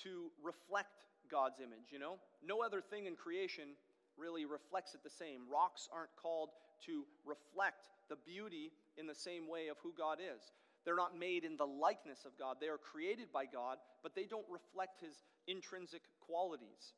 to 0.04 0.32
reflect 0.44 1.06
God's 1.30 1.60
image, 1.60 1.92
you 1.92 2.00
know? 2.00 2.16
No 2.46 2.62
other 2.62 2.82
thing 2.82 3.06
in 3.06 3.16
creation 3.16 3.76
really 4.18 4.46
reflects 4.46 4.96
it 4.96 5.04
the 5.04 5.10
same. 5.10 5.42
Rocks 5.52 5.88
aren't 5.94 6.16
called 6.22 6.50
to 6.86 7.04
reflect 7.26 7.90
the 8.10 8.18
beauty 8.26 8.72
in 8.98 9.08
the 9.08 9.16
same 9.16 9.48
way 9.48 9.68
of 9.68 9.78
who 9.84 9.94
God 9.98 10.20
is. 10.20 10.52
They're 10.86 10.96
not 10.96 11.18
made 11.18 11.44
in 11.44 11.58
the 11.58 11.68
likeness 11.68 12.26
of 12.26 12.38
God. 12.38 12.58
They 12.60 12.68
are 12.68 12.78
created 12.78 13.32
by 13.32 13.46
God, 13.46 13.78
but 14.02 14.16
they 14.16 14.26
don't 14.26 14.48
reflect 14.50 15.02
his 15.02 15.24
intrinsic 15.48 16.02
qualities. 16.26 16.94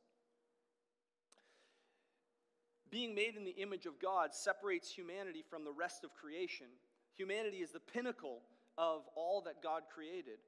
Being 2.92 3.16
made 3.16 3.38
in 3.38 3.46
the 3.46 3.56
image 3.56 3.86
of 3.86 4.00
God 4.02 4.36
separates 4.36 4.92
humanity 4.92 5.44
from 5.50 5.64
the 5.64 5.72
rest 5.72 6.04
of 6.04 6.14
creation. 6.14 6.68
Humanity 7.16 7.58
is 7.58 7.72
the 7.72 7.80
pinnacle 7.80 8.42
of 8.78 9.04
all 9.16 9.42
that 9.46 9.64
God 9.64 9.84
created. 9.94 10.40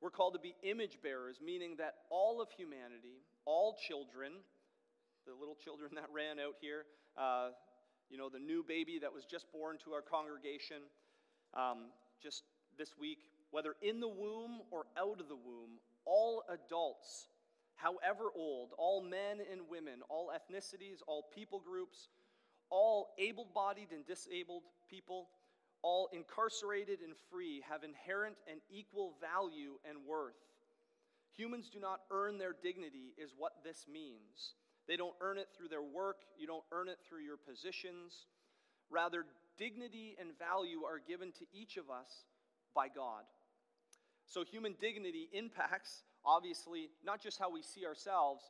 We're 0.00 0.10
called 0.10 0.34
to 0.34 0.40
be 0.40 0.56
image 0.62 0.98
bearers, 1.02 1.40
meaning 1.44 1.76
that 1.78 1.94
all 2.10 2.42
of 2.42 2.48
humanity, 2.50 3.22
all 3.44 3.76
children, 3.86 4.32
the 5.26 5.34
little 5.38 5.54
children 5.54 5.92
that 5.94 6.08
ran 6.12 6.40
out 6.40 6.56
here, 6.60 6.86
uh, 7.16 7.50
you 8.08 8.18
know, 8.18 8.28
the 8.28 8.40
new 8.40 8.64
baby 8.66 8.98
that 9.00 9.12
was 9.12 9.24
just 9.24 9.46
born 9.52 9.78
to 9.84 9.92
our 9.92 10.02
congregation 10.02 10.82
um, 11.54 11.90
just 12.20 12.42
this 12.78 12.96
week, 12.98 13.18
whether 13.52 13.74
in 13.82 14.00
the 14.00 14.08
womb 14.08 14.62
or 14.72 14.86
out 14.98 15.20
of 15.20 15.28
the 15.28 15.36
womb, 15.36 15.78
all 16.04 16.42
adults, 16.48 17.28
however 17.82 18.30
old, 18.34 18.70
all 18.78 19.02
men 19.02 19.38
and 19.50 19.62
women, 19.70 20.00
all 20.08 20.30
ethnicities, 20.34 20.98
all 21.06 21.28
people 21.34 21.60
groups, 21.60 22.08
all 22.70 23.08
able 23.18 23.46
bodied 23.54 23.88
and 23.92 24.06
disabled 24.06 24.62
people, 24.88 25.28
all 25.82 26.08
incarcerated 26.12 27.00
and 27.00 27.14
free, 27.30 27.62
have 27.68 27.82
inherent 27.82 28.36
and 28.50 28.60
equal 28.70 29.14
value 29.20 29.78
and 29.88 29.98
worth. 30.06 30.36
Humans 31.36 31.70
do 31.72 31.80
not 31.80 32.00
earn 32.10 32.38
their 32.38 32.54
dignity, 32.62 33.14
is 33.16 33.32
what 33.36 33.52
this 33.64 33.86
means. 33.90 34.54
They 34.86 34.96
don't 34.96 35.14
earn 35.20 35.38
it 35.38 35.48
through 35.56 35.68
their 35.68 35.82
work, 35.82 36.22
you 36.38 36.46
don't 36.46 36.64
earn 36.72 36.88
it 36.88 36.98
through 37.08 37.20
your 37.20 37.36
positions. 37.36 38.26
Rather, 38.90 39.24
dignity 39.56 40.16
and 40.20 40.36
value 40.38 40.82
are 40.84 40.98
given 40.98 41.30
to 41.32 41.44
each 41.52 41.76
of 41.76 41.90
us 41.90 42.24
by 42.74 42.88
God. 42.88 43.22
So, 44.26 44.44
human 44.44 44.74
dignity 44.80 45.28
impacts, 45.32 46.02
obviously, 46.24 46.90
not 47.04 47.20
just 47.20 47.38
how 47.38 47.50
we 47.50 47.62
see 47.62 47.86
ourselves, 47.86 48.42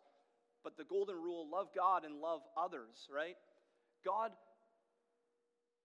but 0.62 0.76
the 0.76 0.84
golden 0.84 1.16
rule 1.16 1.48
love 1.50 1.68
God 1.74 2.04
and 2.04 2.20
love 2.20 2.40
others, 2.56 3.08
right? 3.14 3.36
God 4.04 4.32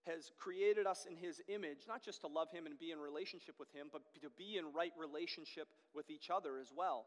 has 0.06 0.30
created 0.38 0.86
us 0.86 1.06
in 1.08 1.16
his 1.16 1.42
image, 1.48 1.78
not 1.88 2.02
just 2.02 2.20
to 2.20 2.28
love 2.28 2.50
him 2.52 2.66
and 2.66 2.78
be 2.78 2.92
in 2.92 2.98
relationship 2.98 3.56
with 3.58 3.72
him, 3.72 3.88
but 3.92 4.02
to 4.22 4.30
be 4.38 4.56
in 4.56 4.72
right 4.72 4.92
relationship 4.98 5.66
with 5.94 6.10
each 6.10 6.30
other 6.30 6.58
as 6.60 6.72
well, 6.76 7.06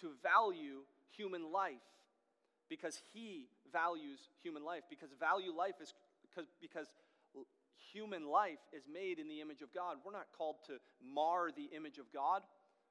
to 0.00 0.12
value 0.22 0.80
human 1.16 1.52
life 1.52 1.84
because 2.68 2.98
he 3.12 3.48
values 3.72 4.30
human 4.42 4.64
life, 4.64 4.82
because 4.88 5.10
value 5.18 5.52
life 5.52 5.74
is 5.82 5.92
because, 6.22 6.48
because 6.60 6.86
human 7.92 8.28
life 8.28 8.62
is 8.72 8.84
made 8.90 9.18
in 9.18 9.28
the 9.28 9.40
image 9.40 9.62
of 9.62 9.74
God. 9.74 9.96
We're 10.04 10.12
not 10.12 10.28
called 10.36 10.56
to 10.66 10.78
mar 11.02 11.50
the 11.50 11.68
image 11.76 11.98
of 11.98 12.06
God. 12.12 12.42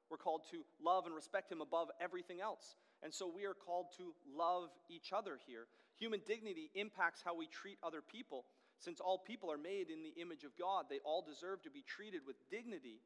We're 0.10 0.18
called 0.18 0.42
to 0.52 0.64
love 0.84 1.06
and 1.06 1.16
respect 1.16 1.52
him 1.52 1.62
above 1.62 1.90
everything 2.02 2.42
else. 2.42 2.76
And 3.04 3.14
so 3.14 3.32
we 3.34 3.46
are 3.46 3.54
called 3.54 3.88
to 3.98 4.14
love 4.36 4.70
each 4.90 5.14
other 5.14 5.40
here. 5.48 5.68
Human 6.00 6.22
dignity 6.26 6.72
impacts 6.76 7.22
how 7.24 7.36
we 7.36 7.48
treat 7.48 7.78
other 7.84 8.02
people. 8.02 8.46
Since 8.80 9.00
all 9.00 9.18
people 9.18 9.52
are 9.52 9.58
made 9.58 9.90
in 9.90 10.04
the 10.04 10.22
image 10.22 10.44
of 10.44 10.52
God, 10.58 10.86
they 10.90 11.00
all 11.06 11.22
deserve 11.22 11.62
to 11.64 11.70
be 11.70 11.84
treated 11.86 12.22
with 12.26 12.36
dignity 12.50 13.02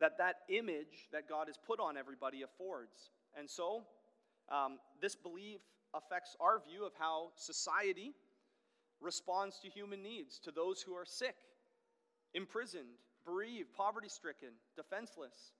that 0.00 0.18
that 0.18 0.36
image 0.48 1.08
that 1.12 1.28
God 1.28 1.46
has 1.46 1.56
put 1.56 1.80
on 1.80 1.96
everybody 1.96 2.42
affords. 2.42 3.10
And 3.38 3.48
so, 3.48 3.84
um, 4.50 4.78
this 5.00 5.14
belief 5.14 5.60
affects 5.94 6.36
our 6.40 6.60
view 6.60 6.84
of 6.84 6.92
how 6.98 7.30
society 7.36 8.12
responds 9.00 9.58
to 9.60 9.68
human 9.68 10.02
needs, 10.02 10.38
to 10.40 10.50
those 10.50 10.82
who 10.82 10.94
are 10.94 11.04
sick, 11.04 11.36
imprisoned, 12.34 12.98
bereaved, 13.24 13.72
poverty 13.74 14.08
stricken, 14.08 14.50
defenseless. 14.76 15.52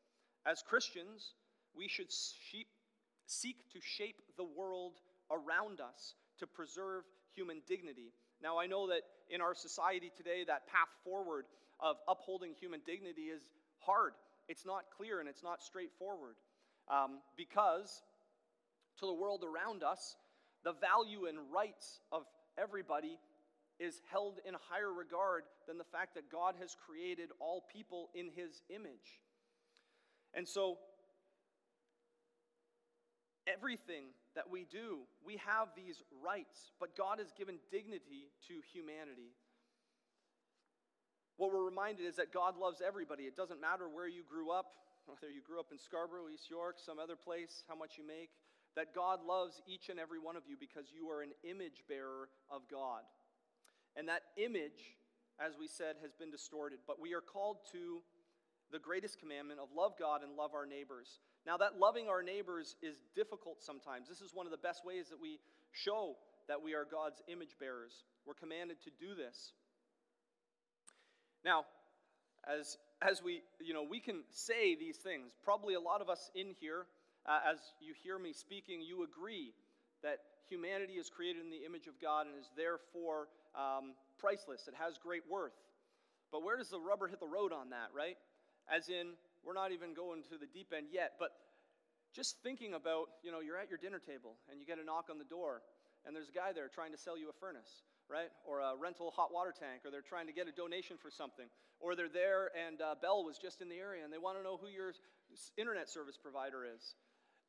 As 0.47 0.63
Christians, 0.63 1.35
we 1.75 1.89
should 1.89 2.11
seek 2.11 3.57
to 3.73 3.81
shape 3.81 4.23
the 4.37 4.45
world 4.45 5.01
around 5.31 5.81
us 5.81 6.15
to 6.39 6.47
preserve 6.47 7.05
human 7.35 7.61
dignity 7.67 8.13
now, 8.43 8.59
I 8.59 8.67
know 8.67 8.89
that 8.89 9.03
in 9.31 9.41
our 9.41 9.55
society 9.55 10.11
today, 10.17 10.45
that 10.47 10.67
path 10.67 10.89
forward 11.05 11.47
of 11.81 11.97
upholding 12.09 12.55
human 12.61 12.81
dignity 12.85 13.23
is 13.23 13.43
hard. 13.79 14.13
It's 14.49 14.67
not 14.67 14.85
clear 14.97 15.21
and 15.21 15.29
it's 15.29 15.43
not 15.43 15.63
straightforward 15.63 16.37
um, 16.89 17.19
because 17.37 18.03
to 19.01 19.07
the 19.07 19.13
world 19.13 19.45
around 19.45 19.83
us, 19.83 20.17
the 20.65 20.73
value 20.73 21.27
and 21.27 21.39
rights 21.53 22.01
of 22.13 22.23
everybody 22.59 23.19
is 23.79 24.01
held 24.11 24.39
in 24.47 24.55
higher 24.71 24.93
regard 24.93 25.45
than 25.67 25.79
the 25.79 25.85
fact 25.85 26.15
that 26.15 26.31
God 26.31 26.55
has 26.61 26.77
created 26.87 27.29
all 27.41 27.65
people 27.73 28.09
in 28.15 28.31
his 28.35 28.63
image. 28.71 29.21
And 30.37 30.46
so, 30.46 30.79
everything 33.46 34.12
that 34.37 34.51
we 34.51 34.66
do. 34.70 35.09
We 35.25 35.40
have 35.49 35.68
these 35.75 36.03
rights, 36.22 36.70
but 36.79 36.96
God 36.96 37.18
has 37.18 37.33
given 37.33 37.57
dignity 37.72 38.29
to 38.49 38.61
humanity. 38.72 39.33
What 41.37 41.53
we're 41.53 41.64
reminded 41.64 42.07
is 42.07 42.16
that 42.16 42.33
God 42.33 42.57
loves 42.57 42.81
everybody. 42.87 43.25
It 43.25 43.37
doesn't 43.37 43.61
matter 43.61 43.88
where 43.88 44.09
you 44.09 44.22
grew 44.29 44.51
up, 44.51 44.72
whether 45.07 45.33
you 45.33 45.40
grew 45.42 45.59
up 45.59 45.72
in 45.72 45.79
Scarborough, 45.79 46.29
East 46.33 46.49
York, 46.51 46.77
some 46.79 46.99
other 46.99 47.16
place, 47.16 47.64
how 47.68 47.75
much 47.75 47.99
you 47.99 48.07
make, 48.07 48.31
that 48.77 48.94
God 48.94 49.20
loves 49.27 49.61
each 49.66 49.88
and 49.88 49.99
every 49.99 50.18
one 50.18 50.37
of 50.37 50.42
you 50.46 50.57
because 50.59 50.92
you 50.92 51.09
are 51.09 51.22
an 51.22 51.33
image 51.44 51.83
bearer 51.88 52.29
of 52.51 52.62
God. 52.70 53.03
And 53.96 54.09
that 54.09 54.22
image, 54.37 54.96
as 55.40 55.57
we 55.59 55.66
said, 55.66 55.96
has 56.03 56.12
been 56.12 56.31
distorted, 56.31 56.81
but 56.87 57.01
we 57.01 57.14
are 57.14 57.22
called 57.22 57.59
to 57.72 58.01
the 58.77 58.85
greatest 58.85 59.19
commandment 59.19 59.59
of 59.59 59.69
love 59.75 59.95
God 59.99 60.21
and 60.23 60.37
love 60.37 60.53
our 60.53 60.67
neighbors. 60.67 61.21
Now, 61.47 61.57
that 61.57 61.81
loving 61.81 62.09
our 62.09 62.23
neighbors 62.23 62.77
is 62.83 62.97
difficult 63.15 63.62
sometimes. 63.62 64.07
This 64.07 64.21
is 64.21 64.35
one 64.35 64.45
of 64.45 64.53
the 64.53 64.61
best 64.61 64.85
ways 64.85 65.09
that 65.09 65.17
we 65.17 65.41
show 65.73 66.17
that 66.47 66.61
we 66.61 66.75
are 66.75 66.85
God's 66.85 67.23
image 67.27 67.57
bearers. 67.59 68.05
We're 68.27 68.35
commanded 68.35 68.77
to 68.85 68.91
do 69.01 69.15
this. 69.15 69.55
Now, 71.43 71.65
as, 72.45 72.77
as 73.01 73.23
we, 73.23 73.41
you 73.65 73.73
know, 73.73 73.83
we 73.83 73.99
can 73.99 74.25
say 74.29 74.77
these 74.77 74.99
things. 74.99 75.33
Probably 75.43 75.73
a 75.73 75.81
lot 75.81 76.03
of 76.03 76.11
us 76.11 76.31
in 76.35 76.53
here, 76.61 76.85
uh, 77.25 77.41
as 77.51 77.57
you 77.81 77.95
hear 78.05 78.19
me 78.19 78.35
speaking, 78.35 78.83
you 78.83 79.05
agree 79.05 79.55
that 80.03 80.19
humanity 80.51 81.01
is 81.01 81.09
created 81.09 81.41
in 81.43 81.51
the 81.51 81.65
image 81.65 81.87
of 81.87 81.95
God 81.99 82.27
and 82.27 82.37
is 82.39 82.51
therefore 82.59 83.29
um, 83.55 83.95
priceless. 84.19 84.69
It 84.69 84.75
has 84.77 84.99
great 84.99 85.23
worth. 85.31 85.57
But 86.31 86.45
where 86.45 86.59
does 86.59 86.69
the 86.69 86.81
rubber 86.81 87.09
hit 87.09 87.21
the 87.21 87.27
road 87.27 87.55
on 87.55 87.71
that, 87.71 87.89
right? 87.97 88.19
As 88.68 88.88
in, 88.88 89.14
we're 89.44 89.55
not 89.55 89.70
even 89.70 89.94
going 89.94 90.22
to 90.24 90.38
the 90.38 90.46
deep 90.46 90.72
end 90.76 90.88
yet, 90.90 91.14
but 91.18 91.31
just 92.14 92.42
thinking 92.42 92.74
about, 92.74 93.07
you 93.22 93.31
know, 93.31 93.40
you're 93.40 93.59
at 93.59 93.68
your 93.68 93.79
dinner 93.79 93.98
table 93.98 94.35
and 94.50 94.59
you 94.59 94.66
get 94.66 94.79
a 94.79 94.85
knock 94.85 95.07
on 95.11 95.18
the 95.18 95.29
door 95.29 95.62
and 96.05 96.14
there's 96.14 96.29
a 96.29 96.33
guy 96.33 96.52
there 96.52 96.68
trying 96.68 96.92
to 96.92 96.98
sell 96.98 97.18
you 97.18 97.29
a 97.29 97.33
furnace, 97.33 97.83
right? 98.09 98.31
Or 98.46 98.61
a 98.61 98.74
rental 98.74 99.12
hot 99.14 99.35
water 99.35 99.52
tank, 99.52 99.83
or 99.85 99.90
they're 99.90 100.07
trying 100.07 100.26
to 100.26 100.33
get 100.33 100.48
a 100.48 100.52
donation 100.52 100.96
for 100.96 101.11
something. 101.11 101.46
Or 101.79 101.94
they're 101.94 102.09
there 102.09 102.50
and 102.55 102.81
uh, 102.81 102.94
Bell 103.00 103.24
was 103.24 103.38
just 103.38 103.61
in 103.61 103.68
the 103.68 103.76
area 103.76 104.02
and 104.02 104.12
they 104.12 104.18
want 104.18 104.38
to 104.38 104.42
know 104.42 104.57
who 104.57 104.68
your 104.68 104.94
internet 105.57 105.88
service 105.88 106.16
provider 106.16 106.64
is. 106.64 106.94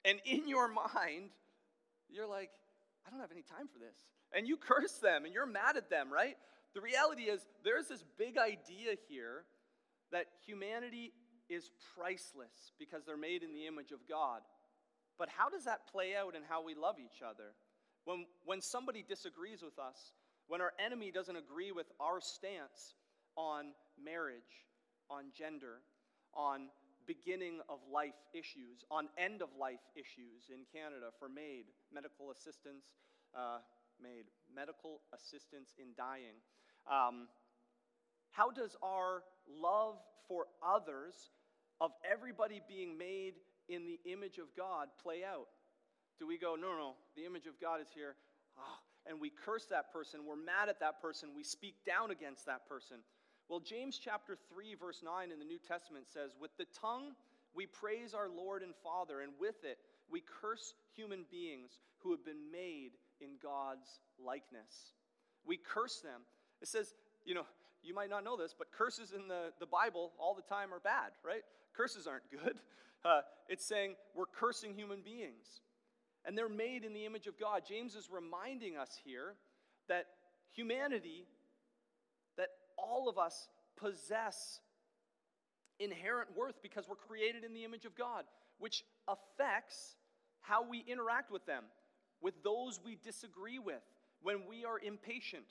And 0.05 0.19
in 0.25 0.47
your 0.47 0.67
mind, 0.67 1.33
you're 2.09 2.27
like, 2.27 2.51
I 3.05 3.09
don't 3.09 3.21
have 3.21 3.31
any 3.31 3.43
time 3.43 3.67
for 3.71 3.79
this. 3.79 3.95
And 4.33 4.47
you 4.47 4.57
curse 4.69 4.99
them 4.99 5.25
and 5.25 5.33
you're 5.33 5.45
mad 5.45 5.77
at 5.77 5.89
them, 5.89 6.11
right? 6.11 6.35
The 6.75 6.81
reality 6.81 7.23
is, 7.23 7.41
there's 7.63 7.87
this 7.87 8.03
big 8.17 8.37
idea 8.37 8.99
here 9.07 9.45
that 10.11 10.27
humanity 10.45 11.13
is 11.49 11.71
priceless 11.95 12.71
because 12.79 13.03
they're 13.05 13.17
made 13.17 13.43
in 13.43 13.53
the 13.53 13.65
image 13.67 13.91
of 13.91 13.99
God. 14.07 14.41
But 15.17 15.29
how 15.29 15.49
does 15.49 15.65
that 15.65 15.87
play 15.91 16.15
out 16.15 16.35
in 16.35 16.41
how 16.47 16.63
we 16.63 16.75
love 16.75 16.95
each 16.99 17.21
other? 17.21 17.55
When, 18.05 18.25
when 18.45 18.61
somebody 18.61 19.03
disagrees 19.07 19.61
with 19.61 19.79
us, 19.79 20.13
when 20.47 20.61
our 20.61 20.73
enemy 20.83 21.11
doesn't 21.11 21.35
agree 21.35 21.71
with 21.71 21.87
our 21.99 22.21
stance 22.21 22.95
on 23.35 23.73
marriage, 24.01 24.65
on 25.09 25.25
gender, 25.37 25.81
on 26.33 26.69
beginning 27.05 27.59
of 27.69 27.79
life 27.91 28.19
issues, 28.33 28.83
on 28.91 29.07
end 29.17 29.41
of 29.41 29.49
life 29.59 29.83
issues 29.95 30.51
in 30.51 30.67
Canada 30.71 31.07
for 31.19 31.27
MAID, 31.29 31.65
medical 31.93 32.31
assistance, 32.31 32.95
uh, 33.35 33.59
MAID, 34.01 34.25
medical 34.53 35.01
assistance 35.15 35.73
in 35.79 35.87
dying. 35.97 36.39
Um, 36.85 37.27
how 38.37 38.51
does 38.51 38.77
our 38.83 39.23
love 39.59 39.95
for 40.27 40.45
others, 40.61 41.31
of 41.81 41.91
everybody 42.09 42.61
being 42.67 42.97
made 42.97 43.33
in 43.67 43.87
the 43.87 43.99
image 44.05 44.37
of 44.37 44.45
God, 44.55 44.89
play 45.01 45.23
out? 45.23 45.47
Do 46.19 46.27
we 46.27 46.37
go, 46.37 46.55
no, 46.55 46.77
no, 46.77 46.93
the 47.15 47.25
image 47.25 47.47
of 47.47 47.59
God 47.59 47.81
is 47.81 47.87
here, 47.93 48.15
oh, 48.59 48.77
and 49.09 49.19
we 49.19 49.31
curse 49.31 49.65
that 49.65 49.91
person, 49.91 50.21
we're 50.27 50.35
mad 50.35 50.69
at 50.69 50.79
that 50.81 51.01
person, 51.01 51.29
we 51.35 51.43
speak 51.43 51.75
down 51.85 52.11
against 52.11 52.45
that 52.45 52.69
person? 52.69 52.97
Well, 53.49 53.59
James 53.59 53.97
chapter 53.97 54.37
3, 54.53 54.75
verse 54.75 55.01
9 55.03 55.31
in 55.31 55.39
the 55.39 55.45
New 55.45 55.59
Testament 55.59 56.05
says, 56.07 56.31
With 56.39 56.55
the 56.57 56.65
tongue 56.79 57.13
we 57.55 57.65
praise 57.65 58.13
our 58.13 58.29
Lord 58.29 58.61
and 58.61 58.73
Father, 58.83 59.21
and 59.21 59.31
with 59.39 59.63
it 59.63 59.79
we 60.11 60.21
curse 60.41 60.75
human 60.95 61.25
beings 61.31 61.79
who 61.99 62.11
have 62.11 62.23
been 62.23 62.51
made 62.51 62.91
in 63.19 63.29
God's 63.41 63.99
likeness. 64.23 64.93
We 65.45 65.57
curse 65.57 66.01
them. 66.01 66.21
It 66.61 66.67
says, 66.67 66.93
you 67.25 67.33
know, 67.33 67.45
you 67.87 67.95
might 67.95 68.09
not 68.09 68.23
know 68.23 68.35
this, 68.35 68.53
but 68.57 68.71
curses 68.71 69.13
in 69.13 69.27
the, 69.27 69.53
the 69.59 69.65
Bible 69.65 70.11
all 70.19 70.35
the 70.35 70.41
time 70.41 70.73
are 70.73 70.79
bad, 70.79 71.11
right? 71.25 71.41
Curses 71.75 72.05
aren't 72.05 72.29
good. 72.31 72.59
Uh, 73.05 73.21
it's 73.47 73.65
saying 73.65 73.95
we're 74.13 74.25
cursing 74.25 74.73
human 74.73 75.01
beings. 75.01 75.61
And 76.25 76.37
they're 76.37 76.49
made 76.49 76.83
in 76.83 76.93
the 76.93 77.05
image 77.05 77.27
of 77.27 77.39
God. 77.39 77.63
James 77.67 77.95
is 77.95 78.09
reminding 78.11 78.75
us 78.75 78.89
here 79.05 79.35
that 79.87 80.07
humanity 80.53 81.25
that 82.37 82.49
all 82.77 83.07
of 83.07 83.17
us 83.17 83.47
possess 83.77 84.59
inherent 85.79 86.35
worth 86.35 86.61
because 86.61 86.87
we're 86.89 86.95
created 86.95 87.45
in 87.45 87.53
the 87.53 87.63
image 87.63 87.85
of 87.85 87.95
God, 87.95 88.25
which 88.59 88.83
affects 89.07 89.95
how 90.41 90.67
we 90.67 90.83
interact 90.87 91.31
with 91.31 91.45
them, 91.45 91.63
with 92.21 92.43
those 92.43 92.79
we 92.83 92.97
disagree 93.01 93.59
with, 93.59 93.81
when 94.21 94.47
we 94.49 94.65
are 94.65 94.79
impatient. 94.79 95.45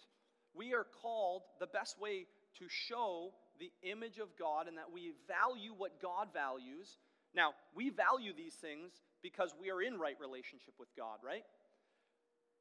We 0.56 0.74
are 0.74 0.86
called 1.02 1.42
the 1.60 1.66
best 1.66 2.00
way 2.00 2.26
to 2.58 2.64
show 2.68 3.32
the 3.58 3.70
image 3.82 4.18
of 4.18 4.28
God 4.38 4.68
and 4.68 4.76
that 4.78 4.92
we 4.92 5.12
value 5.28 5.72
what 5.76 6.00
God 6.00 6.28
values. 6.32 6.98
Now, 7.34 7.52
we 7.74 7.90
value 7.90 8.32
these 8.36 8.54
things 8.54 8.92
because 9.22 9.54
we 9.60 9.70
are 9.70 9.82
in 9.82 9.98
right 9.98 10.16
relationship 10.20 10.74
with 10.78 10.88
God, 10.96 11.18
right? 11.24 11.44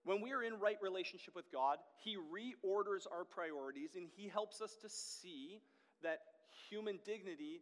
When 0.03 0.21
we 0.21 0.33
are 0.33 0.43
in 0.43 0.59
right 0.59 0.77
relationship 0.81 1.35
with 1.35 1.51
God, 1.51 1.77
He 2.03 2.15
reorders 2.15 3.07
our 3.11 3.23
priorities 3.23 3.95
and 3.95 4.07
He 4.15 4.27
helps 4.27 4.61
us 4.61 4.75
to 4.81 4.89
see 4.89 5.61
that 6.03 6.19
human 6.69 6.99
dignity 7.05 7.61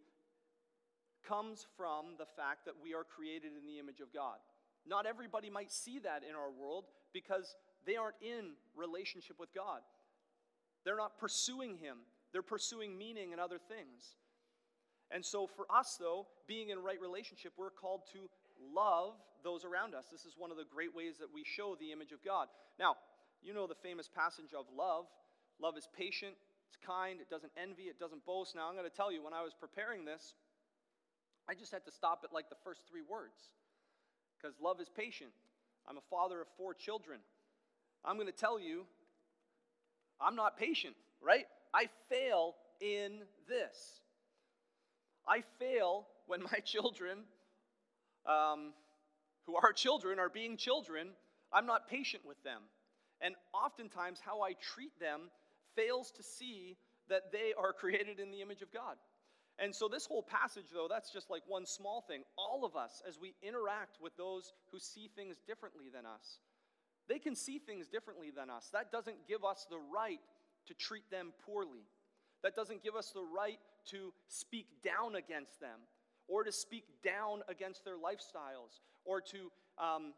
comes 1.27 1.65
from 1.77 2.17
the 2.17 2.25
fact 2.35 2.65
that 2.65 2.75
we 2.83 2.93
are 2.93 3.03
created 3.03 3.51
in 3.57 3.65
the 3.65 3.79
image 3.79 4.01
of 4.01 4.13
God. 4.13 4.37
Not 4.85 5.05
everybody 5.05 5.49
might 5.49 5.71
see 5.71 5.99
that 5.99 6.23
in 6.27 6.35
our 6.35 6.51
world 6.51 6.85
because 7.13 7.55
they 7.85 7.95
aren't 7.95 8.19
in 8.21 8.51
relationship 8.75 9.39
with 9.39 9.53
God. 9.53 9.79
They're 10.85 10.97
not 10.97 11.17
pursuing 11.17 11.77
Him, 11.77 11.97
they're 12.31 12.41
pursuing 12.41 12.97
meaning 12.97 13.31
and 13.31 13.41
other 13.41 13.57
things. 13.57 14.15
And 15.11 15.23
so, 15.23 15.45
for 15.45 15.65
us, 15.69 15.97
though, 15.99 16.25
being 16.47 16.69
in 16.69 16.79
right 16.79 16.99
relationship, 16.99 17.53
we're 17.57 17.69
called 17.69 18.01
to 18.13 18.29
love 18.73 19.13
those 19.43 19.63
around 19.63 19.93
us. 19.93 20.05
This 20.11 20.25
is 20.25 20.35
one 20.37 20.49
of 20.49 20.57
the 20.57 20.63
great 20.63 20.95
ways 20.95 21.17
that 21.19 21.27
we 21.31 21.43
show 21.43 21.75
the 21.79 21.91
image 21.91 22.11
of 22.11 22.23
God. 22.23 22.47
Now, 22.79 22.95
you 23.43 23.53
know 23.53 23.67
the 23.67 23.75
famous 23.75 24.09
passage 24.09 24.53
of 24.57 24.65
love. 24.75 25.05
Love 25.61 25.77
is 25.77 25.87
patient, 25.95 26.33
it's 26.67 26.77
kind, 26.83 27.21
it 27.21 27.29
doesn't 27.29 27.51
envy, 27.61 27.83
it 27.83 27.99
doesn't 27.99 28.25
boast. 28.25 28.55
Now, 28.55 28.67
I'm 28.67 28.75
going 28.75 28.89
to 28.89 28.95
tell 28.95 29.11
you, 29.11 29.23
when 29.23 29.33
I 29.33 29.43
was 29.43 29.53
preparing 29.53 30.05
this, 30.05 30.33
I 31.47 31.53
just 31.53 31.71
had 31.71 31.85
to 31.85 31.91
stop 31.91 32.21
at 32.23 32.33
like 32.33 32.49
the 32.49 32.57
first 32.63 32.81
three 32.89 33.03
words. 33.07 33.53
Because 34.35 34.55
love 34.59 34.81
is 34.81 34.89
patient. 34.89 35.31
I'm 35.87 35.97
a 35.97 36.07
father 36.09 36.41
of 36.41 36.47
four 36.57 36.73
children. 36.73 37.19
I'm 38.03 38.15
going 38.15 38.27
to 38.27 38.33
tell 38.33 38.59
you, 38.59 38.85
I'm 40.23 40.35
not 40.35 40.57
patient, 40.57 40.95
right? 41.21 41.45
I 41.73 41.89
fail 42.09 42.55
in 42.79 43.19
this. 43.47 44.01
I 45.27 45.43
fail 45.59 46.07
when 46.27 46.43
my 46.43 46.59
children 46.65 47.19
um, 48.25 48.73
who 49.45 49.55
are 49.55 49.73
children 49.73 50.19
are 50.19 50.29
being 50.29 50.57
children, 50.57 51.09
I'm 51.51 51.65
not 51.65 51.89
patient 51.89 52.23
with 52.25 52.41
them. 52.43 52.61
And 53.21 53.35
oftentimes, 53.53 54.19
how 54.23 54.41
I 54.41 54.53
treat 54.53 54.97
them 54.99 55.29
fails 55.75 56.11
to 56.11 56.23
see 56.23 56.77
that 57.09 57.31
they 57.31 57.53
are 57.57 57.73
created 57.79 58.19
in 58.19 58.31
the 58.31 58.41
image 58.41 58.61
of 58.61 58.71
God. 58.71 58.95
And 59.59 59.73
so, 59.73 59.87
this 59.87 60.05
whole 60.05 60.23
passage, 60.23 60.65
though, 60.73 60.87
that's 60.89 61.11
just 61.11 61.29
like 61.29 61.43
one 61.47 61.65
small 61.65 62.03
thing. 62.07 62.23
All 62.37 62.65
of 62.65 62.75
us, 62.75 63.01
as 63.07 63.19
we 63.19 63.35
interact 63.43 63.97
with 64.01 64.15
those 64.17 64.51
who 64.71 64.79
see 64.79 65.09
things 65.15 65.37
differently 65.45 65.85
than 65.93 66.05
us, 66.05 66.39
they 67.07 67.19
can 67.19 67.35
see 67.35 67.59
things 67.59 67.87
differently 67.87 68.31
than 68.35 68.49
us. 68.49 68.69
That 68.73 68.91
doesn't 68.91 69.27
give 69.27 69.43
us 69.43 69.67
the 69.69 69.79
right 69.93 70.19
to 70.67 70.73
treat 70.73 71.09
them 71.11 71.33
poorly. 71.45 71.85
That 72.43 72.55
doesn't 72.55 72.83
give 72.83 72.95
us 72.95 73.11
the 73.11 73.23
right 73.23 73.59
to 73.87 74.13
speak 74.27 74.67
down 74.83 75.15
against 75.15 75.59
them 75.59 75.79
or 76.27 76.43
to 76.43 76.51
speak 76.51 76.85
down 77.03 77.41
against 77.47 77.83
their 77.83 77.97
lifestyles, 77.97 78.79
or 79.05 79.19
to, 79.21 79.51
um, 79.77 80.13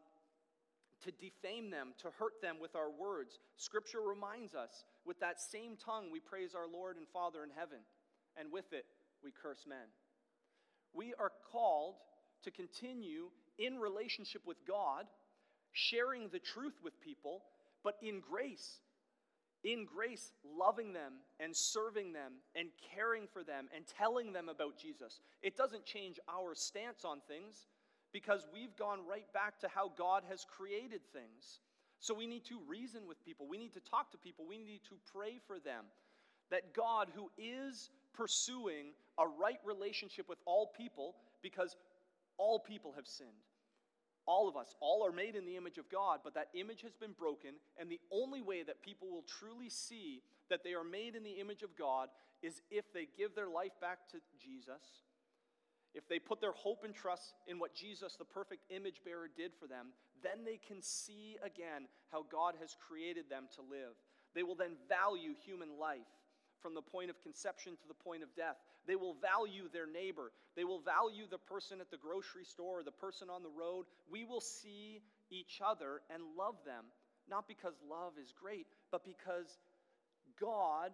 to 1.03 1.11
defame 1.11 1.69
them, 1.69 1.93
to 1.97 2.09
hurt 2.19 2.41
them 2.41 2.57
with 2.59 2.75
our 2.75 2.91
words. 2.91 3.39
Scripture 3.57 4.01
reminds 4.01 4.53
us 4.53 4.85
with 5.05 5.19
that 5.19 5.41
same 5.41 5.75
tongue 5.77 6.11
we 6.11 6.19
praise 6.19 6.53
our 6.55 6.67
Lord 6.67 6.97
and 6.97 7.07
Father 7.07 7.43
in 7.43 7.49
heaven, 7.49 7.79
and 8.37 8.51
with 8.51 8.71
it 8.71 8.85
we 9.23 9.31
curse 9.31 9.65
men. 9.67 9.87
We 10.93 11.13
are 11.19 11.31
called 11.51 11.95
to 12.43 12.51
continue 12.51 13.29
in 13.57 13.77
relationship 13.77 14.43
with 14.45 14.57
God, 14.67 15.05
sharing 15.75 16.29
the 16.29 16.39
truth 16.39 16.73
with 16.83 16.99
people, 17.01 17.43
but 17.83 17.95
in 18.01 18.19
grace 18.19 18.79
in 19.65 19.85
grace, 19.85 20.31
loving 20.57 20.93
them 20.93 21.13
and 21.39 21.53
serving 21.55 22.13
them 22.13 22.33
and 22.55 22.69
caring 22.95 23.27
for 23.27 23.43
them 23.43 23.67
and 23.75 23.83
telling 23.87 24.31
them 24.31 24.47
about 24.47 24.77
Jesus. 24.77 25.19
It 25.41 25.57
doesn't 25.57 25.85
change 25.85 26.19
our 26.29 26.53
stance 26.53 27.03
on 27.03 27.19
things 27.27 27.65
because 28.13 28.47
we've 28.53 28.75
gone 28.77 28.99
right 29.09 29.25
back 29.33 29.59
to 29.59 29.67
how 29.67 29.91
God 29.97 30.23
has 30.29 30.45
created 30.45 31.01
things. 31.11 31.59
So 31.99 32.13
we 32.13 32.27
need 32.27 32.45
to 32.45 32.59
reason 32.67 33.07
with 33.07 33.23
people, 33.25 33.47
we 33.49 33.57
need 33.57 33.73
to 33.73 33.79
talk 33.79 34.11
to 34.11 34.17
people, 34.17 34.45
we 34.47 34.59
need 34.59 34.81
to 34.89 34.95
pray 35.11 35.39
for 35.47 35.59
them. 35.59 35.85
That 36.51 36.75
God, 36.75 37.07
who 37.15 37.31
is 37.39 37.89
pursuing 38.13 38.93
a 39.17 39.25
right 39.27 39.57
relationship 39.65 40.29
with 40.29 40.37
all 40.45 40.71
people, 40.77 41.15
because 41.41 41.75
all 42.37 42.59
people 42.59 42.93
have 42.95 43.07
sinned, 43.07 43.29
all 44.27 44.47
of 44.47 44.57
us, 44.57 44.75
all 44.79 45.05
are 45.05 45.11
made 45.11 45.35
in 45.35 45.45
the 45.45 45.57
image 45.57 45.77
of 45.77 45.89
God, 45.89 46.19
but 46.23 46.33
that 46.33 46.49
image 46.53 46.81
has 46.81 46.93
been 46.95 47.13
broken, 47.17 47.55
and 47.77 47.89
the 47.89 47.99
only 48.11 48.41
way 48.41 48.63
that 48.63 48.81
people 48.81 49.09
will 49.09 49.23
truly 49.39 49.69
see 49.69 50.21
that 50.49 50.63
they 50.63 50.73
are 50.73 50.83
made 50.83 51.15
in 51.15 51.23
the 51.23 51.39
image 51.39 51.63
of 51.63 51.75
God 51.77 52.09
is 52.41 52.61
if 52.69 52.91
they 52.93 53.07
give 53.17 53.35
their 53.35 53.49
life 53.49 53.73
back 53.81 54.07
to 54.11 54.17
Jesus, 54.39 55.03
if 55.93 56.07
they 56.07 56.19
put 56.19 56.41
their 56.41 56.51
hope 56.51 56.83
and 56.83 56.93
trust 56.93 57.33
in 57.47 57.57
what 57.57 57.73
Jesus, 57.73 58.15
the 58.15 58.25
perfect 58.25 58.63
image 58.69 59.01
bearer, 59.03 59.29
did 59.35 59.51
for 59.59 59.67
them, 59.67 59.87
then 60.21 60.43
they 60.43 60.59
can 60.67 60.81
see 60.81 61.37
again 61.43 61.87
how 62.11 62.25
God 62.29 62.55
has 62.59 62.75
created 62.87 63.29
them 63.29 63.45
to 63.55 63.61
live. 63.61 63.95
They 64.33 64.43
will 64.43 64.55
then 64.55 64.75
value 64.89 65.33
human 65.45 65.79
life 65.79 66.11
from 66.61 66.73
the 66.73 66.81
point 66.81 67.09
of 67.09 67.21
conception 67.21 67.73
to 67.73 67.87
the 67.87 67.93
point 67.93 68.23
of 68.23 68.35
death. 68.35 68.57
They 68.87 68.95
will 68.95 69.15
value 69.15 69.69
their 69.71 69.87
neighbor. 69.87 70.31
They 70.55 70.63
will 70.63 70.79
value 70.79 71.25
the 71.29 71.37
person 71.37 71.81
at 71.81 71.91
the 71.91 71.97
grocery 71.97 72.45
store 72.45 72.79
or 72.79 72.83
the 72.83 72.91
person 72.91 73.29
on 73.29 73.43
the 73.43 73.49
road. 73.49 73.85
We 74.09 74.23
will 74.23 74.41
see 74.41 75.01
each 75.29 75.61
other 75.65 76.01
and 76.13 76.23
love 76.37 76.55
them, 76.65 76.85
not 77.29 77.47
because 77.47 77.73
love 77.89 78.13
is 78.21 78.33
great, 78.33 78.67
but 78.91 79.03
because 79.03 79.57
God 80.39 80.91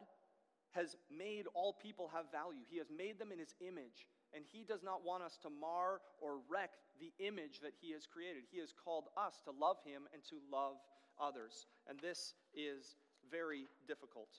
has 0.71 0.95
made 1.11 1.45
all 1.53 1.73
people 1.73 2.09
have 2.13 2.31
value. 2.31 2.63
He 2.69 2.77
has 2.77 2.87
made 2.95 3.19
them 3.19 3.31
in 3.31 3.39
His 3.39 3.55
image, 3.59 4.07
and 4.33 4.43
He 4.51 4.63
does 4.63 4.83
not 4.83 5.05
want 5.05 5.23
us 5.23 5.37
to 5.43 5.49
mar 5.49 5.99
or 6.21 6.39
wreck 6.49 6.71
the 6.99 7.11
image 7.19 7.59
that 7.61 7.73
He 7.81 7.91
has 7.91 8.07
created. 8.07 8.43
He 8.51 8.59
has 8.59 8.73
called 8.73 9.05
us 9.17 9.39
to 9.43 9.51
love 9.51 9.77
Him 9.85 10.03
and 10.13 10.23
to 10.29 10.39
love 10.51 10.77
others, 11.19 11.67
and 11.89 11.99
this 11.99 12.33
is 12.55 12.95
very 13.29 13.67
difficult. 13.87 14.29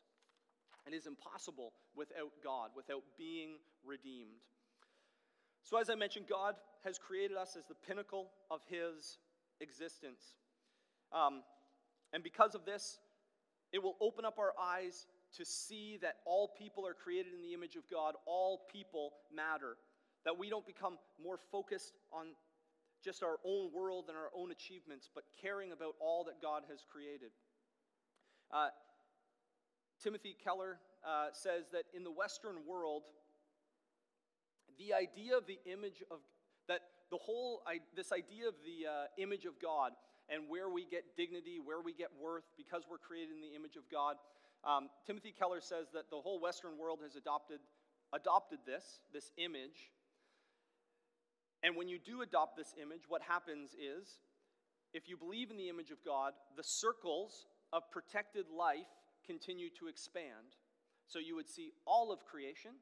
And 0.85 0.95
is 0.95 1.07
impossible 1.07 1.72
without 1.95 2.33
God, 2.43 2.70
without 2.74 3.05
being 3.16 3.59
redeemed. 3.85 4.43
So, 5.62 5.78
as 5.78 5.89
I 5.89 5.95
mentioned, 5.95 6.26
God 6.28 6.57
has 6.85 6.99
created 6.99 7.37
us 7.37 7.57
as 7.57 7.64
the 7.66 7.76
pinnacle 7.87 8.30
of 8.51 8.61
His 8.66 9.18
existence. 9.61 10.35
Um, 11.12 11.43
and 12.12 12.22
because 12.22 12.55
of 12.55 12.64
this, 12.64 12.99
it 13.72 13.83
will 13.83 13.97
open 14.01 14.24
up 14.24 14.39
our 14.39 14.53
eyes 14.61 15.07
to 15.37 15.45
see 15.45 15.99
that 16.03 16.16
all 16.26 16.51
people 16.59 16.87
are 16.87 16.95
created 16.95 17.33
in 17.33 17.43
the 17.43 17.55
image 17.55 17.76
of 17.76 17.85
God, 17.91 18.14
all 18.26 18.62
people 18.70 19.12
matter. 19.35 19.76
That 20.24 20.39
we 20.39 20.51
don't 20.51 20.66
become 20.66 20.99
more 21.22 21.39
focused 21.51 21.95
on 22.12 22.35
just 23.03 23.22
our 23.22 23.39
own 23.45 23.72
world 23.72 24.07
and 24.09 24.16
our 24.16 24.30
own 24.37 24.51
achievements, 24.53 25.09
but 25.12 25.24
caring 25.41 25.72
about 25.72 25.95
all 26.01 26.24
that 26.24 26.41
God 26.41 26.62
has 26.70 26.85
created. 26.91 27.30
Uh, 28.53 28.68
Timothy 30.03 30.36
Keller 30.42 30.78
uh, 31.07 31.28
says 31.32 31.66
that 31.72 31.84
in 31.94 32.03
the 32.03 32.11
Western 32.11 32.66
world, 32.66 33.03
the 34.78 34.94
idea 34.94 35.36
of 35.36 35.46
the 35.46 35.59
image 35.70 36.03
of 36.11 36.18
that 36.68 36.80
the 37.11 37.18
whole 37.18 37.62
I, 37.66 37.78
this 37.94 38.12
idea 38.12 38.48
of 38.48 38.55
the 38.64 38.88
uh, 38.88 39.22
image 39.22 39.44
of 39.44 39.61
God 39.61 39.92
and 40.28 40.44
where 40.48 40.68
we 40.68 40.86
get 40.86 41.16
dignity, 41.16 41.59
where 41.62 41.80
we 41.80 41.92
get 41.92 42.09
worth 42.20 42.44
because 42.57 42.82
we're 42.88 42.98
created 42.98 43.34
in 43.34 43.40
the 43.40 43.55
image 43.55 43.76
of 43.76 43.82
God. 43.90 44.16
Um, 44.64 44.88
Timothy 45.07 45.34
Keller 45.36 45.61
says 45.61 45.88
that 45.92 46.11
the 46.11 46.16
whole 46.16 46.40
Western 46.40 46.78
world 46.78 47.00
has 47.03 47.16
adopted 47.16 47.61
adopted 48.12 48.59
this 48.66 49.00
this 49.12 49.30
image. 49.36 49.90
And 51.62 51.76
when 51.76 51.86
you 51.86 51.98
do 51.98 52.22
adopt 52.22 52.57
this 52.57 52.74
image, 52.80 53.03
what 53.07 53.22
happens 53.22 53.70
is, 53.74 54.18
if 54.92 55.09
you 55.09 55.16
believe 55.16 55.53
in 55.53 55.57
the 55.57 55.68
image 55.68 55.92
of 55.92 55.98
God, 56.05 56.32
the 56.57 56.64
circles 56.64 57.46
of 57.72 57.88
protected 57.92 58.46
life 58.50 58.90
continue 59.27 59.68
to 59.79 59.89
expand. 59.89 60.57
So 61.07 61.18
you 61.18 61.35
would 61.37 61.49
see 61.49 61.73
all 61.87 62.12
of 62.12 62.25
creation 62.25 62.73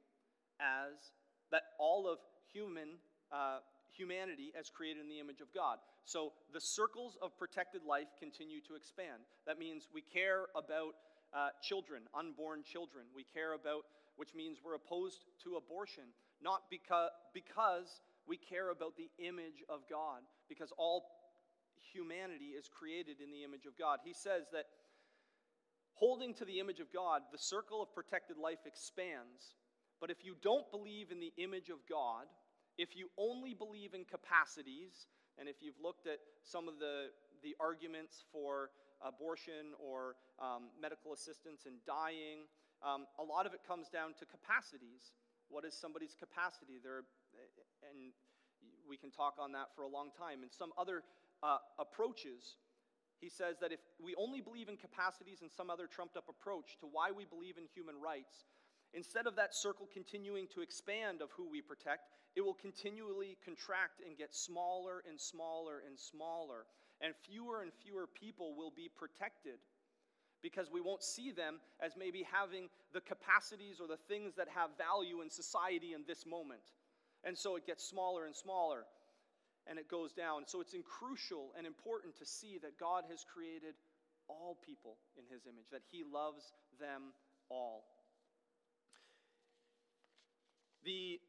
as 0.61 1.12
that 1.51 1.62
all 1.78 2.09
of 2.09 2.18
human 2.53 2.99
uh, 3.32 3.59
humanity 3.97 4.53
as 4.59 4.70
created 4.70 5.03
in 5.03 5.09
the 5.09 5.18
image 5.18 5.41
of 5.41 5.53
God. 5.53 5.78
So 6.05 6.32
the 6.53 6.61
circles 6.61 7.18
of 7.20 7.36
protected 7.38 7.82
life 7.84 8.09
continue 8.18 8.61
to 8.62 8.74
expand. 8.74 9.22
That 9.47 9.59
means 9.59 9.88
we 9.93 10.03
care 10.03 10.47
about 10.57 10.95
uh, 11.34 11.51
children, 11.62 12.03
unborn 12.14 12.62
children. 12.64 13.07
We 13.14 13.24
care 13.24 13.55
about, 13.55 13.84
which 14.16 14.34
means 14.34 14.59
we're 14.64 14.74
opposed 14.74 15.24
to 15.45 15.57
abortion, 15.57 16.05
not 16.43 16.62
because, 16.70 17.11
because 17.34 18.03
we 18.26 18.36
care 18.36 18.70
about 18.70 18.97
the 18.97 19.11
image 19.18 19.62
of 19.68 19.80
God, 19.88 20.22
because 20.49 20.72
all 20.78 21.05
humanity 21.93 22.55
is 22.57 22.68
created 22.68 23.20
in 23.22 23.30
the 23.30 23.43
image 23.45 23.66
of 23.66 23.78
God. 23.78 23.99
He 24.05 24.12
says 24.14 24.47
that 24.53 24.66
holding 26.01 26.32
to 26.32 26.44
the 26.46 26.59
image 26.59 26.80
of 26.80 26.88
God, 26.92 27.20
the 27.30 27.38
circle 27.38 27.82
of 27.82 27.94
protected 27.94 28.38
life 28.38 28.64
expands. 28.64 29.55
But 30.01 30.11
if 30.11 30.24
you 30.24 30.34
don't 30.40 30.64
believe 30.72 31.12
in 31.12 31.20
the 31.20 31.32
image 31.36 31.68
of 31.68 31.84
God, 31.84 32.24
if 32.78 32.96
you 32.96 33.12
only 33.18 33.53
believe 33.53 33.92
in 33.92 34.09
capacities, 34.09 35.07
and 35.36 35.46
if 35.46 35.57
you've 35.61 35.76
looked 35.76 36.07
at 36.07 36.18
some 36.42 36.68
of 36.68 36.80
the, 36.80 37.12
the 37.44 37.55
arguments 37.61 38.24
for 38.32 38.70
abortion 39.05 39.76
or 39.76 40.16
um, 40.40 40.72
medical 40.80 41.12
assistance 41.12 41.68
and 41.68 41.76
dying, 41.84 42.48
um, 42.80 43.05
a 43.20 43.22
lot 43.22 43.44
of 43.44 43.53
it 43.53 43.61
comes 43.68 43.92
down 43.92 44.16
to 44.18 44.24
capacities. 44.24 45.12
What 45.53 45.68
is 45.68 45.76
somebody's 45.76 46.16
capacity? 46.16 46.80
There, 46.82 47.05
and 47.84 48.16
we 48.88 48.96
can 48.96 49.11
talk 49.11 49.36
on 49.38 49.53
that 49.53 49.76
for 49.76 49.82
a 49.84 49.88
long 49.88 50.09
time. 50.16 50.40
And 50.40 50.51
some 50.51 50.72
other 50.80 51.05
uh, 51.42 51.61
approaches, 51.78 52.57
he 53.20 53.28
says 53.28 53.56
that 53.60 53.72
if 53.72 53.80
we 54.02 54.14
only 54.16 54.40
believe 54.40 54.68
in 54.68 54.76
capacities 54.76 55.42
and 55.42 55.50
some 55.50 55.70
other 55.70 55.86
trumped 55.86 56.16
up 56.16 56.28
approach 56.28 56.78
to 56.80 56.86
why 56.90 57.10
we 57.10 57.24
believe 57.24 57.58
in 57.58 57.64
human 57.74 58.00
rights, 58.00 58.44
instead 58.94 59.26
of 59.26 59.36
that 59.36 59.54
circle 59.54 59.86
continuing 59.92 60.46
to 60.54 60.62
expand 60.62 61.20
of 61.20 61.30
who 61.36 61.48
we 61.48 61.60
protect, 61.60 62.08
it 62.34 62.40
will 62.40 62.54
continually 62.54 63.36
contract 63.44 64.00
and 64.06 64.16
get 64.16 64.34
smaller 64.34 65.02
and 65.08 65.20
smaller 65.20 65.82
and 65.86 65.98
smaller. 65.98 66.64
And 67.02 67.14
fewer 67.14 67.62
and 67.62 67.72
fewer 67.72 68.06
people 68.06 68.54
will 68.56 68.72
be 68.74 68.88
protected 68.94 69.58
because 70.42 70.70
we 70.72 70.80
won't 70.80 71.02
see 71.02 71.30
them 71.30 71.60
as 71.80 71.92
maybe 71.98 72.24
having 72.30 72.68
the 72.94 73.00
capacities 73.00 73.80
or 73.80 73.86
the 73.86 74.00
things 74.08 74.34
that 74.36 74.48
have 74.48 74.70
value 74.78 75.20
in 75.20 75.28
society 75.28 75.92
in 75.92 76.02
this 76.06 76.24
moment. 76.24 76.72
And 77.24 77.36
so 77.36 77.56
it 77.56 77.66
gets 77.66 77.84
smaller 77.84 78.24
and 78.24 78.34
smaller 78.34 78.84
and 79.66 79.78
it 79.78 79.88
goes 79.88 80.12
down. 80.12 80.42
So 80.46 80.61
it's 80.61 80.74
crucial 80.84 81.52
and 81.56 81.66
important 81.66 82.16
to 82.18 82.26
see 82.26 82.58
that 82.62 82.78
God 82.78 83.04
has 83.11 83.24
created 83.24 83.74
all 84.28 84.58
people 84.64 84.96
in 85.16 85.24
his 85.32 85.46
image, 85.46 85.66
that 85.72 85.82
he 85.90 86.04
loves 86.04 86.52
them 86.78 87.12
all. 87.48 87.84
The 90.84 91.20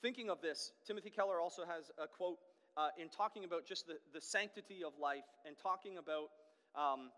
thinking 0.00 0.30
of 0.30 0.40
this, 0.40 0.72
Timothy 0.86 1.10
Keller 1.10 1.40
also 1.40 1.62
has 1.66 1.90
a 2.02 2.06
quote 2.06 2.38
uh, 2.76 2.88
in 2.98 3.08
talking 3.08 3.44
about 3.44 3.66
just 3.66 3.86
the, 3.86 3.98
the 4.14 4.20
sanctity 4.20 4.82
of 4.84 4.92
life 4.98 5.24
and 5.46 5.56
talking 5.58 5.98
about 5.98 6.30
um, 6.74 7.10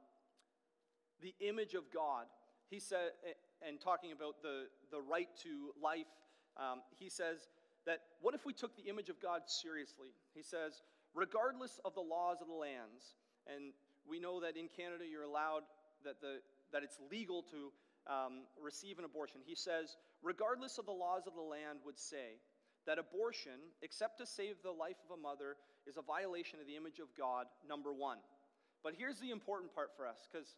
the 1.21 1.35
image 1.41 1.75
of 1.75 1.85
God. 1.93 2.27
He 2.69 2.81
said, 2.81 3.11
and 3.67 3.81
talking 3.81 4.13
about 4.13 4.43
the, 4.43 4.65
the 4.91 5.01
right 5.01 5.29
to 5.43 5.73
life, 5.81 6.09
um, 6.57 6.81
he 6.99 7.09
says 7.09 7.49
that 7.87 8.01
what 8.21 8.35
if 8.35 8.47
we 8.47 8.53
took 8.53 8.77
the 8.77 8.89
image 8.89 9.09
of 9.09 9.21
God 9.21 9.43
seriously? 9.47 10.09
He 10.35 10.43
says, 10.43 10.83
regardless 11.15 11.81
of 11.85 11.95
the 11.95 12.01
laws 12.01 12.39
of 12.41 12.49
the 12.49 12.55
lands, 12.55 13.17
and 13.47 13.73
we 14.07 14.21
know 14.21 14.41
that 14.41 14.57
in 14.57 14.69
Canada 14.69 15.05
you're 15.09 15.25
allowed, 15.25 15.63
that, 16.05 16.21
the, 16.21 16.41
that 16.73 16.83
it's 16.83 16.99
legal 17.11 17.43
to 17.51 17.73
um, 18.07 18.43
receive 18.61 18.99
an 18.99 19.05
abortion. 19.05 19.41
He 19.45 19.55
says, 19.55 19.97
regardless 20.23 20.79
of 20.79 20.87
the 20.87 20.93
laws 20.93 21.27
of 21.27 21.35
the 21.35 21.43
land, 21.43 21.79
would 21.85 21.99
say 21.99 22.39
that 22.87 22.99
abortion, 22.99 23.59
except 23.83 24.19
to 24.19 24.27
save 24.27 24.57
the 24.63 24.71
life 24.71 24.97
of 25.09 25.17
a 25.17 25.21
mother, 25.21 25.57
is 25.87 25.97
a 25.97 26.03
violation 26.03 26.59
of 26.61 26.67
the 26.67 26.77
image 26.77 26.99
of 26.99 27.07
God, 27.17 27.47
number 27.69 27.93
one. 27.93 28.19
But 28.83 28.95
here's 28.99 29.19
the 29.19 29.31
important 29.31 29.75
part 29.75 29.91
for 29.97 30.07
us, 30.07 30.27
because 30.31 30.57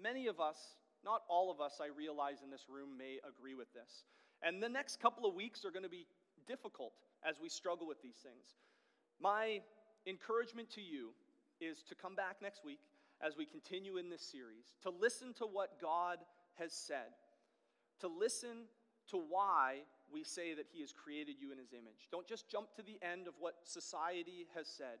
many 0.00 0.26
of 0.26 0.40
us, 0.40 0.76
not 1.04 1.22
all 1.28 1.50
of 1.50 1.60
us, 1.60 1.80
I 1.80 1.88
realize 1.96 2.42
in 2.44 2.50
this 2.50 2.66
room, 2.68 2.96
may 2.98 3.18
agree 3.24 3.54
with 3.54 3.72
this. 3.72 4.04
And 4.42 4.62
the 4.62 4.68
next 4.68 5.00
couple 5.00 5.24
of 5.24 5.34
weeks 5.34 5.64
are 5.64 5.70
going 5.70 5.84
to 5.84 5.88
be 5.88 6.06
difficult 6.46 6.92
as 7.24 7.40
we 7.40 7.48
struggle 7.48 7.86
with 7.86 8.02
these 8.02 8.16
things. 8.22 8.56
My 9.20 9.60
encouragement 10.06 10.70
to 10.70 10.80
you 10.80 11.10
is 11.60 11.82
to 11.88 11.94
come 11.94 12.14
back 12.14 12.36
next 12.42 12.64
week 12.64 12.80
as 13.24 13.36
we 13.36 13.46
continue 13.46 13.96
in 13.98 14.10
this 14.10 14.22
series, 14.22 14.74
to 14.82 14.90
listen 14.90 15.32
to 15.34 15.44
what 15.44 15.80
God 15.80 16.18
has 16.58 16.72
said, 16.72 17.14
to 18.00 18.08
listen 18.08 18.66
to 19.10 19.16
why 19.16 19.82
we 20.12 20.24
say 20.24 20.54
that 20.54 20.66
He 20.72 20.80
has 20.80 20.92
created 20.92 21.36
you 21.40 21.52
in 21.52 21.58
His 21.58 21.72
image. 21.72 22.08
Don't 22.10 22.26
just 22.26 22.50
jump 22.50 22.74
to 22.74 22.82
the 22.82 22.98
end 23.00 23.28
of 23.28 23.34
what 23.38 23.54
society 23.64 24.46
has 24.56 24.66
said. 24.66 24.98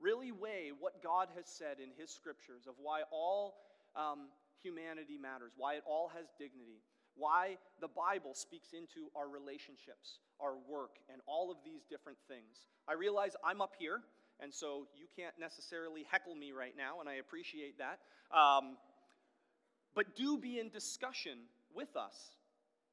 Really 0.00 0.32
weigh 0.32 0.70
what 0.78 1.02
God 1.02 1.28
has 1.36 1.46
said 1.46 1.76
in 1.82 1.90
His 1.98 2.10
scriptures 2.10 2.66
of 2.66 2.74
why 2.80 3.02
all 3.12 3.56
um, 3.94 4.28
humanity 4.62 5.18
matters, 5.20 5.52
why 5.56 5.74
it 5.74 5.82
all 5.86 6.10
has 6.16 6.26
dignity, 6.38 6.80
why 7.18 7.58
the 7.80 7.88
Bible 7.88 8.34
speaks 8.34 8.72
into 8.72 9.10
our 9.16 9.28
relationships, 9.28 10.20
our 10.40 10.54
work, 10.68 10.96
and 11.12 11.20
all 11.26 11.50
of 11.50 11.58
these 11.64 11.84
different 11.84 12.18
things. 12.28 12.66
I 12.88 12.94
realize 12.94 13.36
I'm 13.44 13.60
up 13.60 13.72
here, 13.78 14.00
and 14.40 14.54
so 14.54 14.86
you 14.96 15.06
can't 15.16 15.34
necessarily 15.38 16.06
heckle 16.10 16.34
me 16.34 16.52
right 16.52 16.74
now, 16.76 17.00
and 17.00 17.08
I 17.08 17.14
appreciate 17.14 17.78
that. 17.78 17.98
Um, 18.36 18.76
but 19.94 20.14
do 20.16 20.38
be 20.38 20.58
in 20.58 20.70
discussion 20.70 21.38
with 21.74 21.96
us 21.96 22.38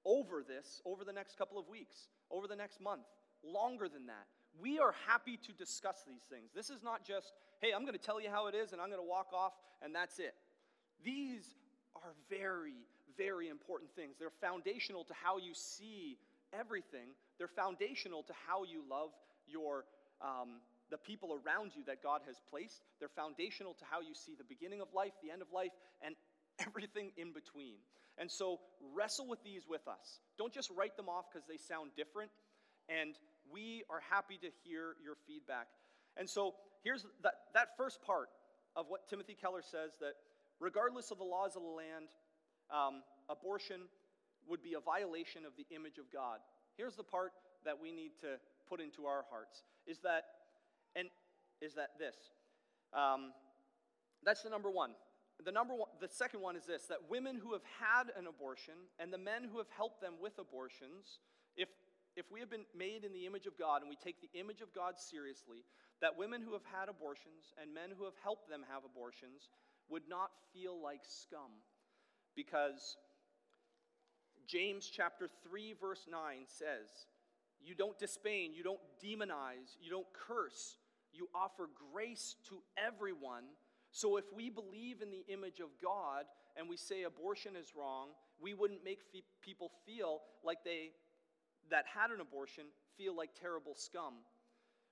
over 0.05 0.43
this 0.47 0.81
over 0.85 1.03
the 1.03 1.13
next 1.13 1.37
couple 1.37 1.59
of 1.59 1.67
weeks, 1.67 2.07
over 2.31 2.47
the 2.47 2.55
next 2.55 2.79
month, 2.79 3.05
longer 3.43 3.89
than 3.89 4.05
that. 4.07 4.25
We 4.59 4.79
are 4.79 4.93
happy 5.07 5.37
to 5.45 5.51
discuss 5.51 6.03
these 6.07 6.23
things. 6.29 6.51
This 6.55 6.69
is 6.69 6.81
not 6.81 7.05
just, 7.05 7.33
hey, 7.61 7.71
I'm 7.75 7.81
going 7.81 7.97
to 7.97 8.03
tell 8.03 8.21
you 8.21 8.29
how 8.29 8.47
it 8.47 8.55
is 8.55 8.71
and 8.71 8.81
I'm 8.81 8.87
going 8.87 9.01
to 9.01 9.07
walk 9.07 9.33
off 9.33 9.53
and 9.81 9.93
that's 9.93 10.19
it. 10.19 10.33
These 11.03 11.43
are 11.95 12.13
very, 12.29 12.87
very 13.17 13.49
important 13.49 13.91
things. 13.95 14.15
They're 14.19 14.35
foundational 14.41 15.03
to 15.05 15.13
how 15.13 15.37
you 15.37 15.53
see 15.53 16.17
everything, 16.53 17.09
they're 17.37 17.47
foundational 17.47 18.23
to 18.23 18.33
how 18.47 18.63
you 18.63 18.83
love 18.89 19.09
your. 19.47 19.85
Um, 20.21 20.61
the 20.91 20.97
people 20.97 21.33
around 21.33 21.71
you 21.75 21.83
that 21.87 22.03
God 22.03 22.21
has 22.27 22.35
placed. 22.49 22.81
They're 22.99 23.09
foundational 23.09 23.73
to 23.73 23.85
how 23.89 24.01
you 24.01 24.13
see 24.13 24.35
the 24.37 24.43
beginning 24.43 24.81
of 24.81 24.87
life, 24.93 25.13
the 25.23 25.31
end 25.31 25.41
of 25.41 25.51
life, 25.51 25.71
and 26.05 26.15
everything 26.59 27.11
in 27.17 27.33
between. 27.33 27.75
And 28.17 28.31
so 28.31 28.59
wrestle 28.93 29.27
with 29.27 29.43
these 29.43 29.63
with 29.67 29.87
us. 29.87 30.19
Don't 30.37 30.53
just 30.53 30.71
write 30.75 30.95
them 30.95 31.09
off 31.09 31.25
because 31.31 31.47
they 31.47 31.57
sound 31.57 31.91
different. 31.97 32.31
And 32.87 33.15
we 33.51 33.83
are 33.89 34.01
happy 34.09 34.37
to 34.37 34.49
hear 34.63 34.95
your 35.03 35.15
feedback. 35.27 35.67
And 36.17 36.29
so 36.29 36.53
here's 36.83 37.05
that, 37.23 37.33
that 37.53 37.75
first 37.77 38.01
part 38.03 38.29
of 38.75 38.85
what 38.87 39.09
Timothy 39.09 39.35
Keller 39.39 39.63
says 39.63 39.91
that 39.99 40.15
regardless 40.59 41.11
of 41.11 41.17
the 41.17 41.25
laws 41.25 41.55
of 41.55 41.63
the 41.63 41.69
land, 41.69 42.07
um, 42.71 43.03
abortion 43.29 43.81
would 44.47 44.61
be 44.61 44.73
a 44.73 44.79
violation 44.79 45.45
of 45.45 45.53
the 45.57 45.65
image 45.75 45.97
of 45.97 46.11
God. 46.11 46.39
Here's 46.77 46.95
the 46.95 47.03
part 47.03 47.33
that 47.65 47.79
we 47.79 47.91
need 47.91 48.11
to 48.21 48.37
put 48.69 48.79
into 48.79 49.05
our 49.05 49.25
hearts 49.29 49.63
is 49.87 49.99
that, 49.99 50.25
and 50.95 51.09
is 51.61 51.73
that 51.75 51.91
this. 51.99 52.15
Um, 52.93 53.33
that's 54.23 54.41
the 54.41 54.49
number 54.49 54.69
one 54.69 54.91
the 55.43 55.51
number 55.51 55.75
one, 55.75 55.89
the 55.99 56.07
second 56.07 56.39
one 56.39 56.55
is 56.55 56.65
this 56.65 56.85
that 56.87 57.09
women 57.09 57.35
who 57.35 57.51
have 57.51 57.65
had 57.79 58.13
an 58.15 58.27
abortion 58.27 58.75
and 58.99 59.11
the 59.11 59.17
men 59.17 59.43
who 59.43 59.57
have 59.57 59.69
helped 59.75 59.99
them 59.99 60.13
with 60.21 60.39
abortions, 60.39 61.19
if 61.57 61.67
if 62.15 62.31
we 62.31 62.39
have 62.39 62.49
been 62.49 62.63
made 62.71 63.03
in 63.03 63.11
the 63.11 63.25
image 63.25 63.45
of 63.45 63.59
God 63.59 63.81
and 63.81 63.89
we 63.89 63.97
take 63.99 64.21
the 64.21 64.31
image 64.39 64.61
of 64.61 64.71
God 64.73 64.95
seriously, 64.97 65.65
that 65.99 66.15
women 66.17 66.41
who 66.41 66.53
have 66.53 66.63
had 66.63 66.87
abortions 66.87 67.51
and 67.59 67.73
men 67.73 67.91
who 67.91 68.05
have 68.05 68.15
helped 68.23 68.47
them 68.47 68.63
have 68.71 68.85
abortions 68.85 69.49
would 69.89 70.07
not 70.07 70.31
feel 70.53 70.81
like 70.81 71.01
scum. 71.03 71.51
Because 72.35 72.97
James 74.47 74.89
chapter 74.91 75.29
3 75.47 75.73
verse 75.79 76.05
9 76.09 76.19
says, 76.47 77.07
you 77.61 77.73
don't 77.73 77.97
disdain, 77.97 78.53
you 78.53 78.63
don't 78.63 78.79
demonize, 79.03 79.75
you 79.81 79.89
don't 79.89 80.05
curse, 80.13 80.77
you 81.11 81.27
offer 81.33 81.69
grace 81.91 82.35
to 82.49 82.57
everyone 82.77 83.45
so 83.95 84.17
if 84.17 84.25
we 84.35 84.49
believe 84.49 85.01
in 85.01 85.09
the 85.09 85.23
image 85.29 85.61
of 85.61 85.69
God 85.81 86.25
and 86.57 86.67
we 86.67 86.75
say 86.75 87.03
abortion 87.03 87.55
is 87.55 87.77
wrong, 87.79 88.09
we 88.41 88.53
wouldn't 88.53 88.83
make 88.83 88.99
fe- 89.13 89.23
people 89.41 89.71
feel 89.85 90.19
like 90.43 90.65
they 90.65 90.91
that 91.71 91.85
had 91.87 92.11
an 92.11 92.19
abortion 92.19 92.65
feel 92.97 93.15
like 93.15 93.29
terrible 93.39 93.73
scum. 93.73 94.15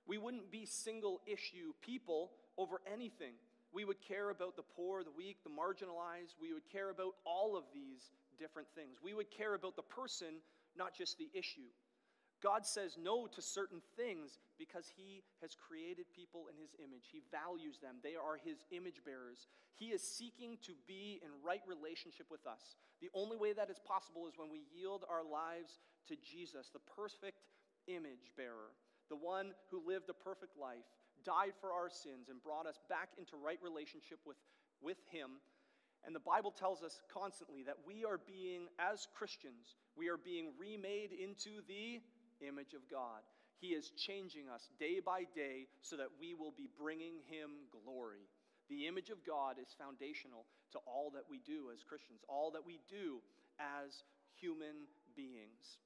We 0.06 0.16
wouldn't 0.16 0.50
be 0.50 0.64
single 0.64 1.20
issue 1.26 1.74
people 1.82 2.30
over 2.56 2.80
anything. 2.90 3.34
We 3.74 3.84
would 3.84 4.00
care 4.00 4.30
about 4.30 4.54
the 4.54 4.62
poor, 4.62 5.02
the 5.02 5.10
weak, 5.10 5.38
the 5.42 5.50
marginalized. 5.50 6.38
We 6.40 6.54
would 6.54 6.70
care 6.70 6.90
about 6.90 7.16
all 7.26 7.56
of 7.56 7.64
these 7.74 8.14
different 8.38 8.68
things. 8.74 8.98
We 9.02 9.14
would 9.14 9.30
care 9.30 9.54
about 9.54 9.74
the 9.74 9.82
person, 9.82 10.38
not 10.78 10.94
just 10.94 11.18
the 11.18 11.28
issue. 11.34 11.68
God 12.40 12.66
says 12.66 12.96
no 13.02 13.26
to 13.26 13.40
certain 13.42 13.80
things 13.96 14.38
because 14.58 14.86
He 14.94 15.24
has 15.40 15.56
created 15.56 16.04
people 16.14 16.46
in 16.52 16.60
His 16.60 16.76
image. 16.78 17.08
He 17.10 17.22
values 17.32 17.78
them, 17.82 17.96
they 18.04 18.14
are 18.14 18.36
His 18.36 18.62
image 18.70 19.02
bearers. 19.04 19.48
He 19.74 19.86
is 19.90 20.02
seeking 20.06 20.58
to 20.62 20.72
be 20.86 21.20
in 21.24 21.30
right 21.42 21.62
relationship 21.66 22.26
with 22.30 22.46
us. 22.46 22.76
The 23.00 23.10
only 23.12 23.36
way 23.36 23.54
that 23.54 23.70
is 23.70 23.80
possible 23.80 24.28
is 24.28 24.38
when 24.38 24.52
we 24.52 24.62
yield 24.70 25.02
our 25.10 25.24
lives 25.24 25.80
to 26.06 26.14
Jesus, 26.22 26.70
the 26.70 26.84
perfect 26.94 27.42
image 27.88 28.30
bearer, 28.36 28.76
the 29.08 29.16
one 29.16 29.50
who 29.70 29.82
lived 29.82 30.08
a 30.10 30.14
perfect 30.14 30.56
life, 30.56 30.86
died 31.24 31.52
for 31.60 31.72
our 31.72 31.90
sins, 31.90 32.28
and 32.28 32.42
brought 32.42 32.66
us 32.66 32.78
back 32.88 33.10
into 33.18 33.36
right 33.36 33.58
relationship 33.62 34.18
with, 34.26 34.36
with 34.80 34.98
Him. 35.10 35.40
And 36.04 36.14
the 36.14 36.20
Bible 36.20 36.52
tells 36.52 36.82
us 36.82 37.00
constantly 37.12 37.64
that 37.64 37.80
we 37.86 38.04
are 38.04 38.20
being, 38.20 38.68
as 38.78 39.08
Christians, 39.16 39.76
we 39.96 40.08
are 40.08 40.20
being 40.20 40.52
remade 40.60 41.12
into 41.12 41.64
the 41.66 42.00
image 42.46 42.74
of 42.74 42.84
God. 42.90 43.24
He 43.56 43.72
is 43.72 43.92
changing 43.96 44.48
us 44.52 44.68
day 44.78 45.00
by 45.00 45.24
day 45.34 45.66
so 45.80 45.96
that 45.96 46.12
we 46.20 46.34
will 46.34 46.52
be 46.52 46.68
bringing 46.78 47.24
Him 47.30 47.64
glory. 47.72 48.28
The 48.68 48.86
image 48.86 49.08
of 49.08 49.24
God 49.24 49.56
is 49.60 49.76
foundational 49.78 50.44
to 50.72 50.78
all 50.84 51.10
that 51.14 51.24
we 51.30 51.40
do 51.46 51.72
as 51.72 51.82
Christians, 51.82 52.20
all 52.28 52.50
that 52.52 52.64
we 52.66 52.80
do 52.88 53.20
as 53.60 54.04
human 54.36 54.88
beings. 55.16 55.78